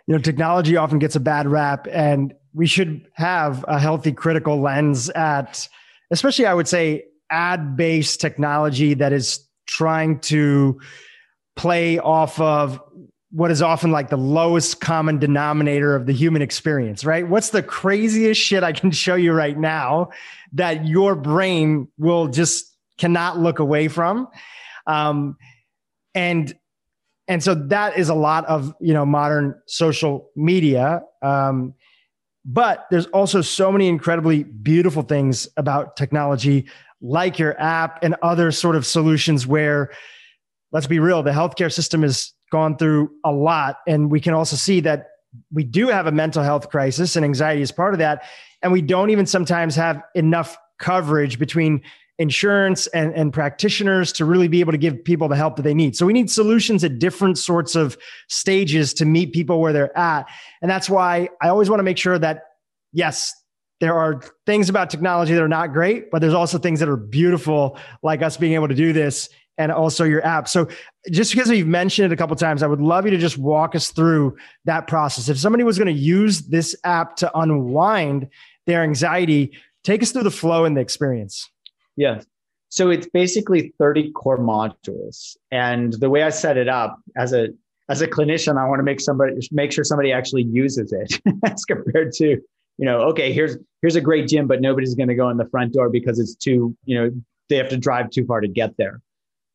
[0.07, 4.61] You know, technology often gets a bad rap, and we should have a healthy critical
[4.61, 5.67] lens at,
[6.11, 10.79] especially, I would say, ad based technology that is trying to
[11.55, 12.81] play off of
[13.31, 17.27] what is often like the lowest common denominator of the human experience, right?
[17.27, 20.11] What's the craziest shit I can show you right now
[20.53, 24.27] that your brain will just cannot look away from?
[24.87, 25.37] Um,
[26.13, 26.55] and
[27.27, 31.01] and so that is a lot of you know modern social media.
[31.21, 31.73] Um,
[32.45, 36.67] but there's also so many incredibly beautiful things about technology,
[37.01, 39.91] like your app and other sort of solutions where
[40.75, 43.77] let's be real, the healthcare system has gone through a lot.
[43.87, 45.07] And we can also see that
[45.53, 48.25] we do have a mental health crisis and anxiety is part of that.
[48.61, 51.81] And we don't even sometimes have enough coverage between
[52.19, 55.73] insurance and, and practitioners to really be able to give people the help that they
[55.73, 55.95] need.
[55.95, 57.97] So we need solutions at different sorts of
[58.27, 60.25] stages to meet people where they're at.
[60.61, 62.41] And that's why I always want to make sure that,
[62.91, 63.33] yes,
[63.79, 66.97] there are things about technology that are not great, but there's also things that are
[66.97, 70.47] beautiful, like us being able to do this and also your app.
[70.47, 70.67] So
[71.11, 73.75] just because you've mentioned it a couple times, I would love you to just walk
[73.75, 74.35] us through
[74.65, 75.29] that process.
[75.29, 78.27] If somebody was going to use this app to unwind
[78.65, 79.53] their anxiety,
[79.83, 81.49] take us through the flow and the experience.
[81.95, 82.21] Yeah.
[82.69, 85.37] So it's basically 30 core modules.
[85.51, 87.49] And the way I set it up as a
[87.87, 91.63] as a clinician, I want to make somebody make sure somebody actually uses it as
[91.65, 95.29] compared to, you know, okay, here's here's a great gym, but nobody's going to go
[95.29, 97.11] in the front door because it's too, you know,
[97.47, 99.01] they have to drive too far to get there.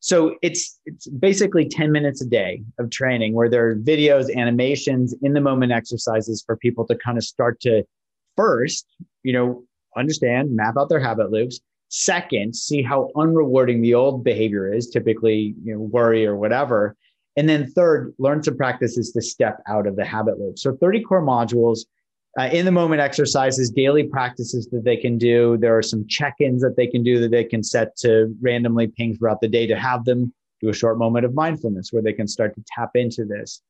[0.01, 5.15] So it's it's basically 10 minutes a day of training where there are videos, animations,
[5.23, 7.85] in the moment exercises for people to kind of start to
[8.37, 8.87] first,
[9.23, 9.65] you know,
[9.97, 11.61] understand, map out their habit loops.
[11.89, 16.97] Second, see how unrewarding the old behavior is, typically, you know, worry or whatever.
[17.37, 20.59] And then third, learn some practices to step out of the habit loop.
[20.59, 21.81] So 30 core modules
[22.39, 25.57] uh, in the moment exercises, daily practices that they can do.
[25.57, 28.87] There are some check ins that they can do that they can set to randomly
[28.87, 32.13] ping throughout the day to have them do a short moment of mindfulness where they
[32.13, 33.63] can start to tap into this.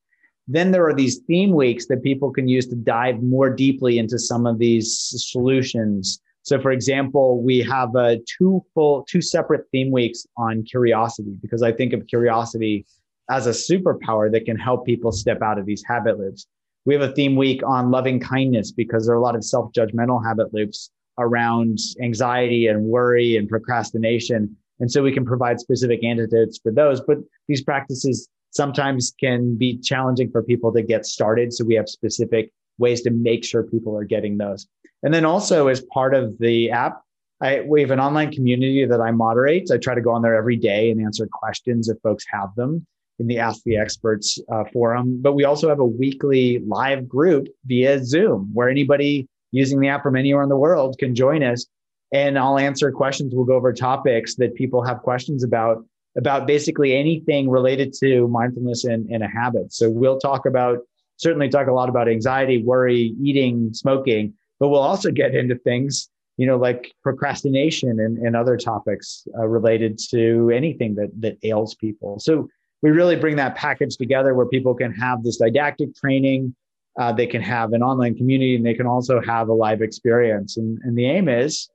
[0.49, 4.19] Then there are these theme weeks that people can use to dive more deeply into
[4.19, 4.99] some of these
[5.31, 11.37] solutions So, for example, we have uh, two full, two separate theme weeks on curiosity
[11.43, 12.87] because I think of curiosity
[13.31, 16.47] as a superpower that can help people step out of these habit loops.
[16.87, 19.73] We have a theme week on loving kindness because there are a lot of self
[19.73, 24.57] judgmental habit loops around anxiety and worry and procrastination.
[24.81, 27.01] And so we can provide specific antidotes for those.
[27.01, 27.19] But
[27.49, 31.53] these practices sometimes can be challenging for people to get started.
[31.53, 34.67] So we have specific ways to make sure people are getting those.
[35.03, 37.03] And then also as part of the app,
[37.43, 39.71] I, we have an online community that I moderate.
[39.71, 42.87] I try to go on there every day and answer questions if folks have them
[43.21, 45.21] in the Ask the Experts uh, forum.
[45.23, 50.03] But we also have a weekly live group via Zoom where anybody using the app
[50.03, 51.67] from anywhere in the world can join us.
[52.13, 53.33] And I'll answer questions.
[53.35, 55.85] We'll go over topics that people have questions about,
[56.17, 59.73] about basically anything related to mindfulness and, and a habit.
[59.73, 60.79] So we'll talk about,
[61.19, 66.09] certainly talk a lot about anxiety, worry, eating, smoking, but we'll also get into things,
[66.37, 71.75] you know, like procrastination and, and other topics uh, related to anything that, that ails
[71.75, 72.19] people.
[72.19, 72.49] So
[72.83, 76.55] we really bring that package together where people can have this didactic training
[76.99, 80.57] uh, they can have an online community and they can also have a live experience.
[80.57, 81.71] And, and the aim is,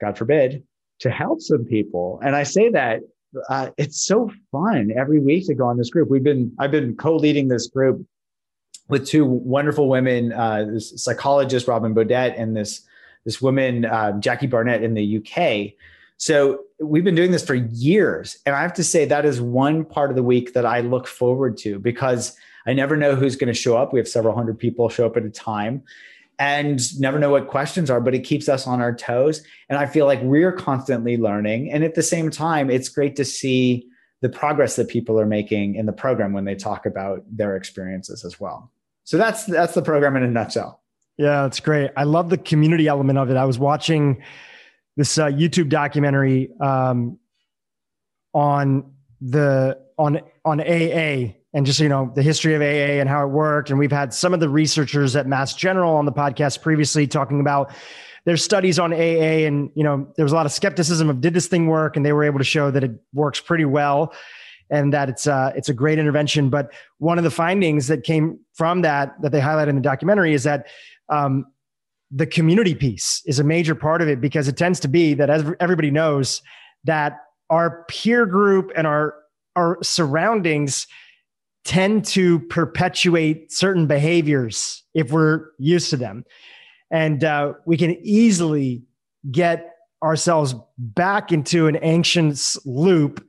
[0.00, 0.64] God forbid,
[1.00, 2.20] to help some people.
[2.22, 3.00] And I say that
[3.48, 6.10] uh, it's so fun every week to go on this group.
[6.10, 8.04] We've been, I've been co-leading this group
[8.88, 12.82] with two wonderful women, uh, this psychologist Robin Boudette and this
[13.26, 15.74] this woman uh, Jackie Barnett in the UK.
[16.20, 19.86] So we've been doing this for years, and I have to say that is one
[19.86, 23.48] part of the week that I look forward to because I never know who's going
[23.48, 23.94] to show up.
[23.94, 25.82] We have several hundred people show up at a time
[26.38, 29.42] and never know what questions are, but it keeps us on our toes.
[29.70, 31.72] And I feel like we're constantly learning.
[31.72, 33.88] And at the same time, it's great to see
[34.20, 38.26] the progress that people are making in the program when they talk about their experiences
[38.26, 38.70] as well.
[39.04, 40.82] So that's that's the program in a nutshell.
[41.16, 41.92] Yeah, that's great.
[41.96, 43.38] I love the community element of it.
[43.38, 44.22] I was watching
[44.96, 47.18] this uh, YouTube documentary um,
[48.34, 53.24] on the on on AA and just you know the history of AA and how
[53.24, 53.70] it worked.
[53.70, 57.40] And we've had some of the researchers at Mass General on the podcast previously talking
[57.40, 57.72] about
[58.24, 61.34] their studies on AA, and you know there was a lot of skepticism of did
[61.34, 64.12] this thing work, and they were able to show that it works pretty well,
[64.68, 66.50] and that it's uh, it's a great intervention.
[66.50, 70.34] But one of the findings that came from that that they highlight in the documentary
[70.34, 70.66] is that.
[71.08, 71.46] Um,
[72.10, 75.30] the community piece is a major part of it because it tends to be that
[75.30, 76.42] as everybody knows
[76.84, 77.18] that
[77.50, 79.14] our peer group and our
[79.56, 80.86] our surroundings
[81.64, 86.24] tend to perpetuate certain behaviors if we're used to them.
[86.90, 88.82] And uh, we can easily
[89.30, 93.24] get ourselves back into an anxious loop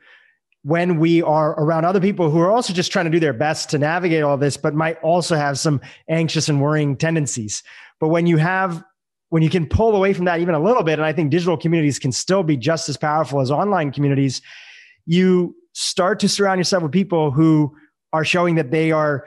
[0.63, 3.69] when we are around other people who are also just trying to do their best
[3.71, 7.63] to navigate all this, but might also have some anxious and worrying tendencies.
[7.99, 8.83] But when you have
[9.29, 11.55] when you can pull away from that even a little bit, and I think digital
[11.55, 14.41] communities can still be just as powerful as online communities,
[15.05, 17.73] you start to surround yourself with people who
[18.11, 19.25] are showing that they are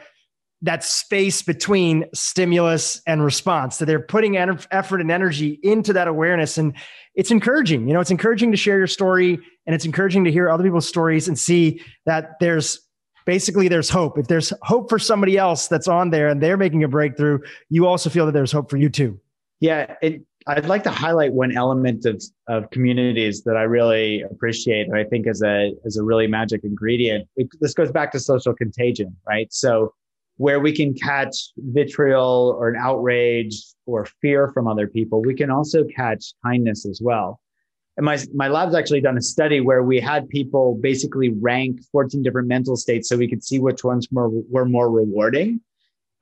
[0.60, 6.56] that space between stimulus and response that they're putting effort and energy into that awareness
[6.56, 6.74] and
[7.14, 10.48] it's encouraging you know it's encouraging to share your story and it's encouraging to hear
[10.48, 12.80] other people's stories and see that there's
[13.24, 14.18] basically there's hope.
[14.18, 17.38] If there's hope for somebody else that's on there and they're making a breakthrough
[17.70, 19.18] you also feel that there's hope for you too.
[19.60, 24.86] Yeah it, i'd like to highlight one element of, of communities that i really appreciate
[24.86, 27.26] and i think is a is a really magic ingredient.
[27.36, 29.52] It, this goes back to social contagion right?
[29.52, 29.94] So
[30.36, 35.50] where we can catch vitriol or an outrage or fear from other people we can
[35.50, 37.40] also catch kindness as well
[37.96, 42.22] and my, my lab's actually done a study where we had people basically rank 14
[42.22, 45.60] different mental states so we could see which ones were, were more rewarding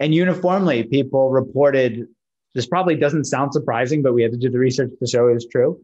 [0.01, 2.07] and uniformly people reported
[2.55, 5.37] this probably doesn't sound surprising, but we had to do the research to show it
[5.37, 5.81] is true.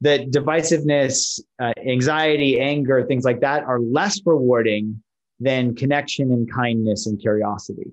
[0.00, 5.02] That divisiveness, uh, anxiety, anger, things like that are less rewarding
[5.40, 7.90] than connection and kindness and curiosity.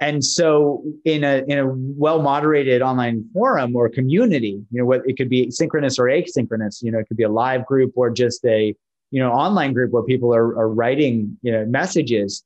[0.00, 5.02] And so in a, in a well moderated online forum or community, you know, what
[5.04, 8.08] it could be synchronous or asynchronous, you know, it could be a live group or
[8.08, 8.74] just a,
[9.10, 12.42] you know, online group where people are, are writing, you know, messages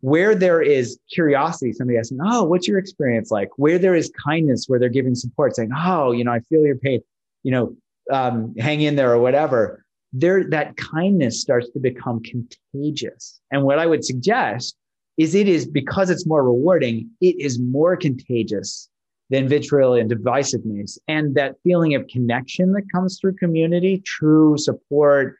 [0.00, 3.50] where there is curiosity, somebody asking, Oh, what's your experience like?
[3.56, 6.76] Where there is kindness, where they're giving support, saying, Oh, you know, I feel your
[6.76, 7.02] pain,
[7.42, 7.76] you know,
[8.10, 9.84] um, hang in there or whatever.
[10.12, 13.40] There, that kindness starts to become contagious.
[13.52, 14.76] And what I would suggest
[15.20, 18.88] is it is because it's more rewarding, it is more contagious
[19.28, 20.96] than vitriol and divisiveness.
[21.08, 25.36] And that feeling of connection that comes through community, true support,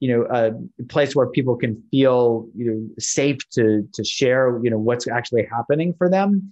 [0.00, 0.52] you know a
[0.84, 5.46] place where people can feel you know safe to to share you know what's actually
[5.48, 6.50] happening for them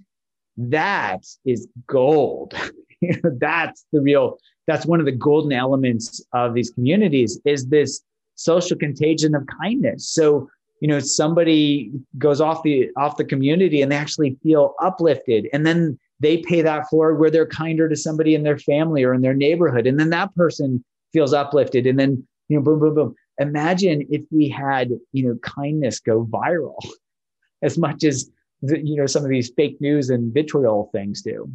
[0.57, 2.55] that is gold
[3.40, 4.39] that's the real
[4.69, 8.02] that's one of the golden elements of these communities is this
[8.36, 10.48] social contagion of kindness so
[10.81, 15.48] you know somebody goes off the off the community and they actually feel uplifted.
[15.52, 19.15] And then they pay that forward where they're kinder to somebody in their family or
[19.15, 19.86] in their neighborhood.
[19.86, 20.82] And then that person
[21.12, 21.86] feels uplifted.
[21.86, 23.15] And then you know boom boom boom.
[23.39, 26.78] Imagine if we had you know kindness go viral
[27.62, 28.31] as much as
[28.62, 31.51] the, you know some of these fake news and vitriol things do.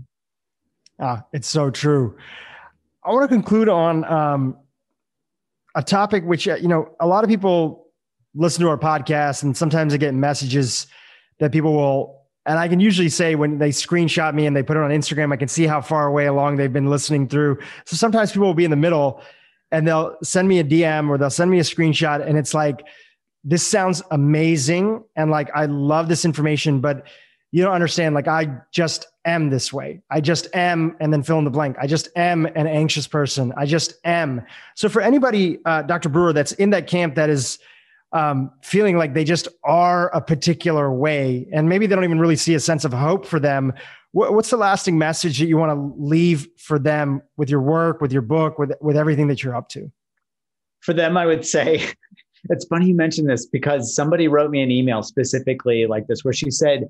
[0.99, 2.15] Ah it's so true.
[3.03, 4.57] I want to conclude on um,
[5.75, 7.84] a topic which uh, you know a lot of people
[8.35, 10.87] listen to our podcast and sometimes i get messages
[11.39, 14.77] that people will and I can usually say when they screenshot me and they put
[14.77, 17.57] it on Instagram, I can see how far away along they've been listening through.
[17.85, 19.21] So sometimes people will be in the middle
[19.71, 22.85] and they'll send me a DM or they'll send me a screenshot and it's like,
[23.43, 25.03] this sounds amazing.
[25.15, 27.07] And like, I love this information, but
[27.51, 28.15] you don't understand.
[28.15, 30.01] Like, I just am this way.
[30.09, 31.77] I just am, and then fill in the blank.
[31.79, 33.53] I just am an anxious person.
[33.55, 34.45] I just am.
[34.75, 36.09] So, for anybody, uh, Dr.
[36.09, 37.59] Brewer, that's in that camp that is
[38.15, 42.37] um, feeling like they just are a particular way, and maybe they don't even really
[42.37, 43.73] see a sense of hope for them,
[44.13, 48.13] what's the lasting message that you want to leave for them with your work, with
[48.13, 49.91] your book, with with everything that you're up to?
[50.79, 51.85] For them, I would say
[52.49, 56.33] it's funny you mentioned this because somebody wrote me an email specifically like this, where
[56.33, 56.87] she said,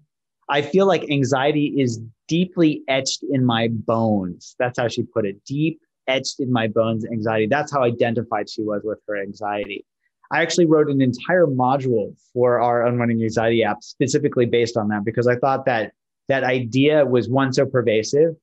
[0.49, 5.43] "I feel like anxiety is deeply etched in my bones." That's how she put it.
[5.43, 7.47] Deep etched in my bones, anxiety.
[7.47, 9.85] That's how identified she was with her anxiety.
[10.31, 15.05] I actually wrote an entire module for our Unwinding Anxiety app specifically based on that
[15.05, 15.93] because I thought that
[16.27, 18.35] that idea was one so pervasive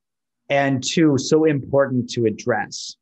[0.49, 2.95] and two so important to address.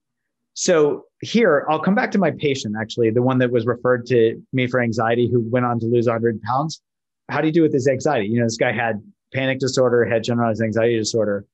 [0.54, 4.42] So here i'll come back to my patient actually the one that was referred to
[4.54, 6.82] me for anxiety who went on to lose 100 pounds.
[7.30, 8.28] How do you do with this anxiety?
[8.28, 9.02] You know this guy had
[9.34, 11.46] panic disorder had generalized anxiety disorder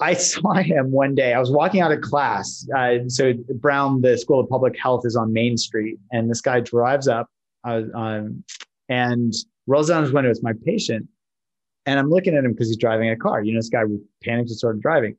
[0.00, 4.16] i saw him one day i was walking out of class uh, so brown the
[4.18, 7.28] school of public health is on main street and this guy drives up
[7.66, 8.44] uh, um,
[8.88, 9.32] and
[9.66, 11.08] rolls down his window it's my patient
[11.86, 13.42] and I'm looking at him because he's driving a car.
[13.42, 15.16] You know, this guy with panic disorder driving.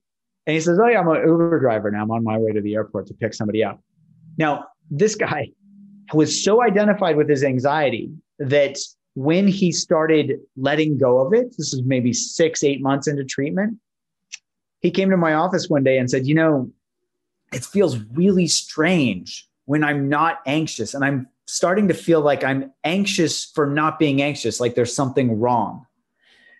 [0.48, 2.04] And he says, Oh, yeah, I'm an Uber driver now.
[2.04, 3.82] I'm on my way to the airport to pick somebody up.
[4.38, 5.50] Now, this guy
[6.14, 8.78] was so identified with his anxiety that
[9.16, 13.78] when he started letting go of it, this is maybe six, eight months into treatment,
[14.86, 16.72] he came to my office one day and said, You know,
[17.52, 20.94] it feels really strange when I'm not anxious.
[20.94, 25.40] And I'm starting to feel like I'm anxious for not being anxious, like there's something
[25.40, 25.86] wrong.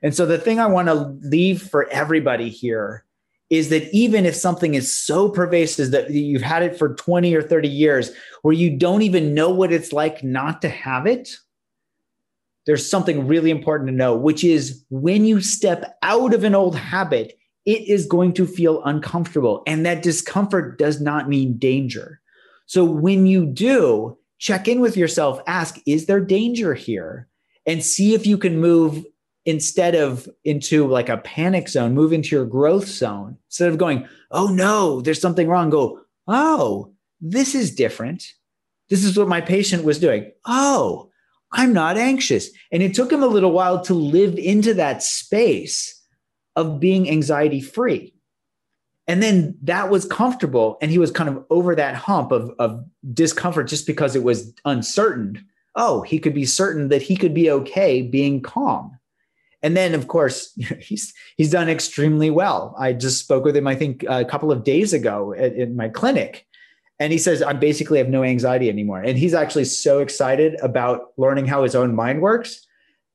[0.02, 3.06] And so the thing I want to leave for everybody here
[3.52, 7.44] is that even if something is so pervasive that you've had it for 20 or
[7.44, 8.12] 30 years
[8.42, 11.38] where you don't even know what it's like not to have it,
[12.66, 16.76] there's something really important to know, which is when you step out of an old
[16.76, 19.64] habit, it is going to feel uncomfortable.
[19.66, 22.22] And that discomfort does not mean danger.
[22.68, 27.28] So when you do, check in with yourself, ask, is there danger here?
[27.66, 29.04] And see if you can move
[29.46, 33.38] instead of into like a panic zone, move into your growth zone.
[33.48, 38.34] Instead of going, oh no, there's something wrong, go, oh, this is different.
[38.90, 40.32] This is what my patient was doing.
[40.46, 41.10] Oh,
[41.52, 42.50] I'm not anxious.
[42.72, 45.95] And it took him a little while to live into that space
[46.56, 48.14] of being anxiety free.
[49.08, 50.78] And then that was comfortable.
[50.82, 52.84] And he was kind of over that hump of, of
[53.14, 55.46] discomfort just because it was uncertain.
[55.76, 58.98] Oh, he could be certain that he could be okay being calm.
[59.62, 62.76] And then, of course, he's he's done extremely well.
[62.78, 65.90] I just spoke with him, I think, a couple of days ago at, in my
[65.90, 66.46] clinic,
[67.00, 71.14] and he says, "I basically have no anxiety anymore." And he's actually so excited about
[71.18, 72.66] learning how his own mind works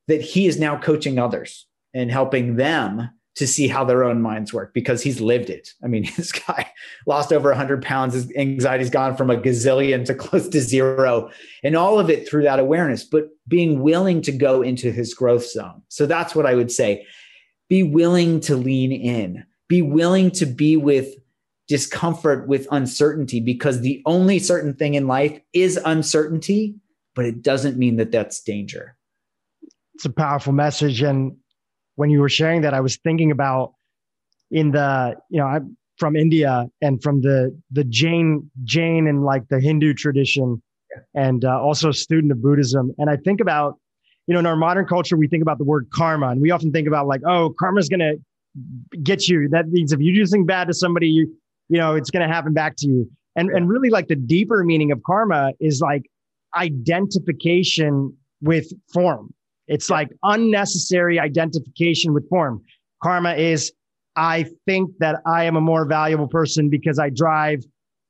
[0.09, 4.53] that he is now coaching others and helping them to see how their own minds
[4.53, 5.73] work because he's lived it.
[5.83, 6.71] I mean, this guy
[7.07, 8.13] lost over 100 pounds.
[8.13, 11.29] His anxiety's gone from a gazillion to close to zero,
[11.63, 15.47] and all of it through that awareness, but being willing to go into his growth
[15.47, 15.81] zone.
[15.87, 17.05] So that's what I would say.
[17.69, 21.15] Be willing to lean in, be willing to be with
[21.67, 26.75] discomfort, with uncertainty, because the only certain thing in life is uncertainty,
[27.15, 28.97] but it doesn't mean that that's danger.
[29.95, 31.01] It's a powerful message.
[31.01, 31.37] And
[32.01, 33.73] when you were sharing that, I was thinking about
[34.49, 39.47] in the, you know, I'm from India and from the the Jain Jain and like
[39.49, 40.63] the Hindu tradition,
[41.13, 42.91] and uh, also student of Buddhism.
[42.97, 43.75] And I think about,
[44.25, 46.71] you know, in our modern culture, we think about the word karma, and we often
[46.71, 48.13] think about like, oh, karma's gonna
[49.03, 49.47] get you.
[49.49, 51.31] That means if you do something bad to somebody, you,
[51.69, 53.07] you know, it's gonna happen back to you.
[53.35, 56.09] And and really, like the deeper meaning of karma is like
[56.57, 59.31] identification with form.
[59.71, 62.61] It's like unnecessary identification with form.
[63.01, 63.71] Karma is
[64.17, 67.63] I think that I am a more valuable person because I drive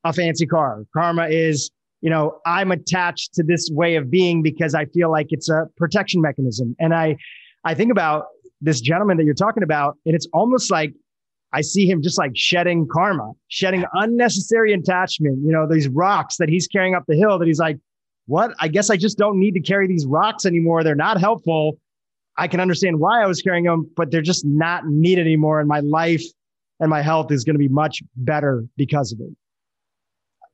[0.03, 0.83] a fancy car.
[0.91, 1.69] Karma is,
[2.01, 5.67] you know, I'm attached to this way of being because I feel like it's a
[5.77, 6.75] protection mechanism.
[6.79, 7.15] And I,
[7.63, 8.25] I think about
[8.59, 10.93] this gentleman that you're talking about, and it's almost like
[11.53, 15.39] I see him just like shedding karma, shedding unnecessary attachment.
[15.45, 17.77] You know, these rocks that he's carrying up the hill that he's like,
[18.31, 18.55] what?
[18.61, 20.85] I guess I just don't need to carry these rocks anymore.
[20.85, 21.77] They're not helpful.
[22.37, 25.59] I can understand why I was carrying them, but they're just not needed anymore.
[25.59, 26.23] And my life
[26.79, 29.35] and my health is going to be much better because of it.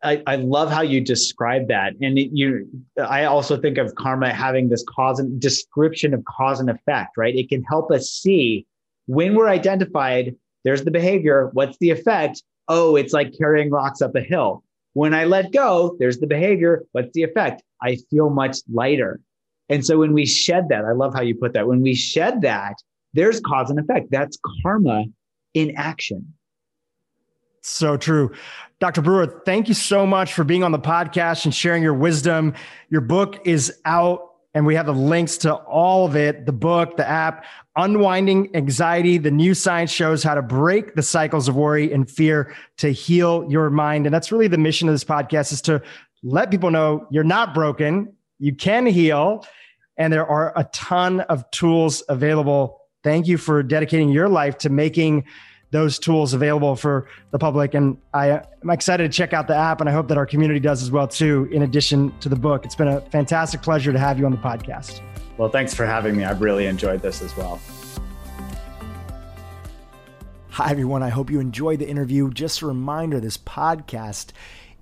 [0.04, 1.94] I, I love how you describe that.
[2.02, 2.68] And it, you,
[3.00, 7.36] I also think of karma having this cause and description of cause and effect, right?
[7.36, 8.66] It can help us see
[9.06, 11.52] when we're identified, there's the behavior.
[11.54, 12.42] What's the effect?
[12.68, 14.64] Oh, it's like carrying rocks up a hill.
[14.94, 16.84] When I let go, there's the behavior.
[16.92, 17.62] What's the effect?
[17.82, 19.20] I feel much lighter.
[19.70, 21.68] And so when we shed that, I love how you put that.
[21.68, 22.76] When we shed that,
[23.14, 24.12] there's cause and effect.
[24.12, 25.06] That's karma
[25.54, 26.34] in action.
[27.62, 28.32] So true.
[28.80, 29.02] Dr.
[29.02, 32.54] Brewer, thank you so much for being on the podcast and sharing your wisdom.
[32.90, 36.98] Your book is out and we have the links to all of it the book,
[36.98, 37.46] the app,
[37.76, 39.18] Unwinding Anxiety.
[39.18, 43.46] The new science shows how to break the cycles of worry and fear to heal
[43.50, 44.08] your mind.
[44.08, 45.82] And that's really the mission of this podcast is to
[46.28, 49.46] let people know you're not broken, you can heal,
[49.98, 52.82] and there are a ton of tools available.
[53.02, 55.24] Thank you for dedicating your life to making
[55.72, 57.74] those tools available for the public.
[57.74, 60.60] And I, am excited to check out the app, and I hope that our community
[60.60, 61.48] does as well too.
[61.52, 64.38] In addition to the book, it's been a fantastic pleasure to have you on the
[64.38, 65.02] podcast.
[65.38, 66.26] Well, thanks for having me.
[66.26, 67.62] I've really enjoyed this as well.
[70.50, 71.04] Hi, everyone.
[71.04, 72.32] I hope you enjoyed the interview.
[72.32, 74.32] Just a reminder this podcast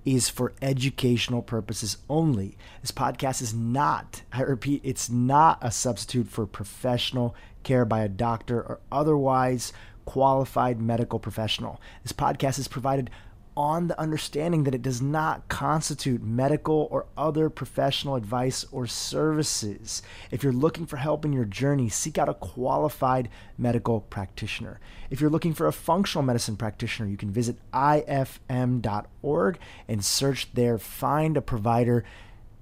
[0.06, 2.56] is for educational purposes only.
[2.80, 7.34] This podcast is not, I repeat, it's not a substitute for professional
[7.64, 9.72] care by a doctor or otherwise
[10.04, 11.80] qualified medical professional.
[12.04, 13.10] This podcast is provided
[13.56, 20.02] on the understanding that it does not constitute medical or other professional advice or services.
[20.30, 24.78] If you're looking for help in your journey, seek out a qualified medical practitioner.
[25.08, 29.58] If you're looking for a functional medicine practitioner, you can visit ifm.org
[29.88, 32.04] and search there, find a provider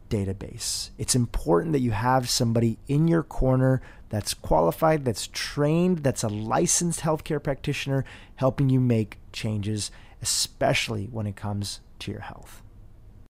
[0.08, 0.90] database.
[0.98, 6.28] It's important that you have somebody in your corner that's qualified, that's trained, that's a
[6.28, 8.04] licensed healthcare practitioner
[8.36, 9.90] helping you make changes,
[10.24, 12.62] especially when it comes to your health.